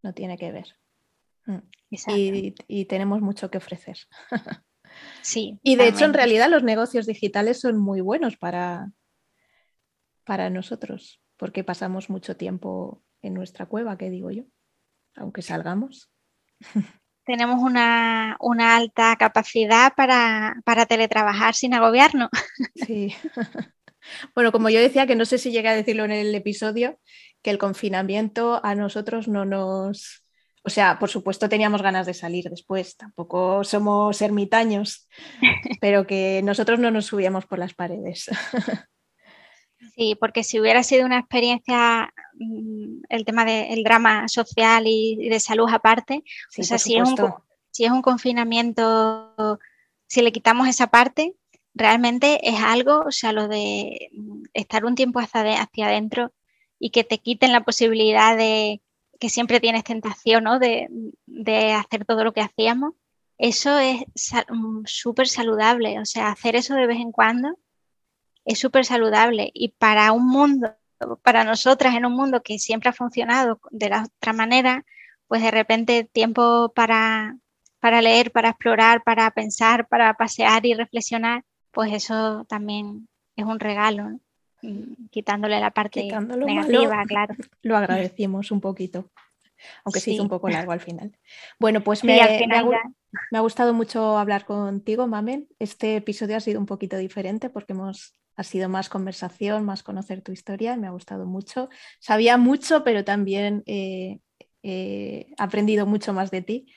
[0.01, 0.77] No tiene que ver.
[1.45, 1.57] Mm.
[1.89, 3.97] Y, tenemos mucho que ofrecer.
[5.21, 5.59] Sí.
[5.61, 8.89] y de hecho, en realidad, los negocios digitales son muy buenos para,
[10.23, 14.45] para nosotros, porque pasamos mucho tiempo en nuestra cueva, que digo yo,
[15.15, 16.09] aunque salgamos.
[17.27, 18.37] tenemos una,
[18.75, 22.29] alta capacidad para, teletrabajar sin agobiarnos.
[22.75, 23.13] Sí.
[24.33, 26.97] Bueno, como yo decía, que no sé si llegué a decirlo en el episodio,
[27.47, 30.21] que el confinamiento a nosotros no nos...
[30.65, 35.07] O sea, por supuesto teníamos ganas de salir después, tampoco somos ermitaños,
[35.79, 38.29] pero que nosotros no nos subíamos por las paredes.
[39.95, 45.39] Sí, porque si hubiera sido una experiencia, mm, el tema del drama social y, de
[45.39, 46.23] salud aparte,
[46.59, 47.15] o sea, si es, un,
[47.71, 49.59] si es un confinamiento,
[50.07, 51.35] si le quitamos esa parte,
[51.75, 54.09] realmente es algo, o sea, lo de
[54.53, 56.31] estar un tiempo hacia, hacia adentro
[56.79, 58.81] y que te quiten la posibilidad de
[59.19, 60.59] que siempre tienes tentación, ¿no?
[60.59, 60.87] De,
[61.25, 62.93] de hacer todo lo que hacíamos,
[63.37, 64.03] eso es
[64.49, 67.57] mm, súper saludable, o sea, hacer eso de vez en cuando
[68.45, 69.51] es súper saludable.
[69.53, 70.75] Y para un mundo,
[71.23, 74.85] para nosotras en un mundo que siempre ha funcionado de la otra manera,
[75.27, 77.37] pues de repente tiempo para,
[77.79, 83.59] para leer, para explorar, para pensar, para pasear y reflexionar, pues eso también es un
[83.59, 84.19] regalo,
[85.11, 87.35] quitándole la parte negativa, claro.
[87.61, 89.11] Lo agradecimos un poquito,
[89.83, 90.05] aunque sí.
[90.05, 91.17] se hizo un poco largo al final.
[91.59, 95.47] Bueno, pues me, me, ha, gustado mucho hablar contigo, Mamen.
[95.59, 100.21] Este episodio ha sido un poquito diferente porque hemos ha sido más conversación, más conocer
[100.21, 101.69] tu historia y me ha gustado mucho.
[101.99, 104.21] Sabía mucho, pero también he
[105.37, 106.67] aprendido mucho más de ti.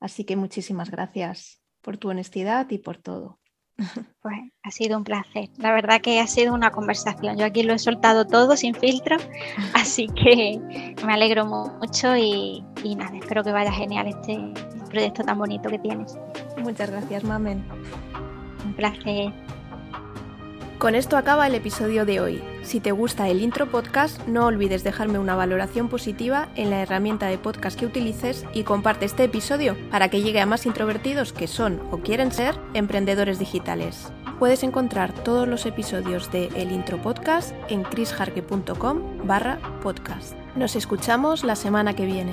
[0.00, 3.38] Así que muchísimas gracias por tu honestidad y por todo.
[4.22, 5.48] Pues ha sido un placer.
[5.56, 7.38] La verdad que ha sido una conversación.
[7.38, 9.16] Yo aquí lo he soltado todo sin filtro,
[9.74, 14.38] así que me alegro mucho y, y nada, espero que vaya genial este
[14.90, 16.18] proyecto tan bonito que tienes.
[16.58, 17.64] Muchas gracias, Mamen.
[18.64, 19.32] Un placer.
[20.80, 22.42] Con esto acaba el episodio de hoy.
[22.62, 27.26] Si te gusta el intro podcast, no olvides dejarme una valoración positiva en la herramienta
[27.26, 31.48] de podcast que utilices y comparte este episodio para que llegue a más introvertidos que
[31.48, 34.10] son o quieren ser emprendedores digitales.
[34.38, 40.32] Puedes encontrar todos los episodios de El Intro Podcast en chrisjarque.com barra podcast.
[40.56, 42.32] Nos escuchamos la semana que viene.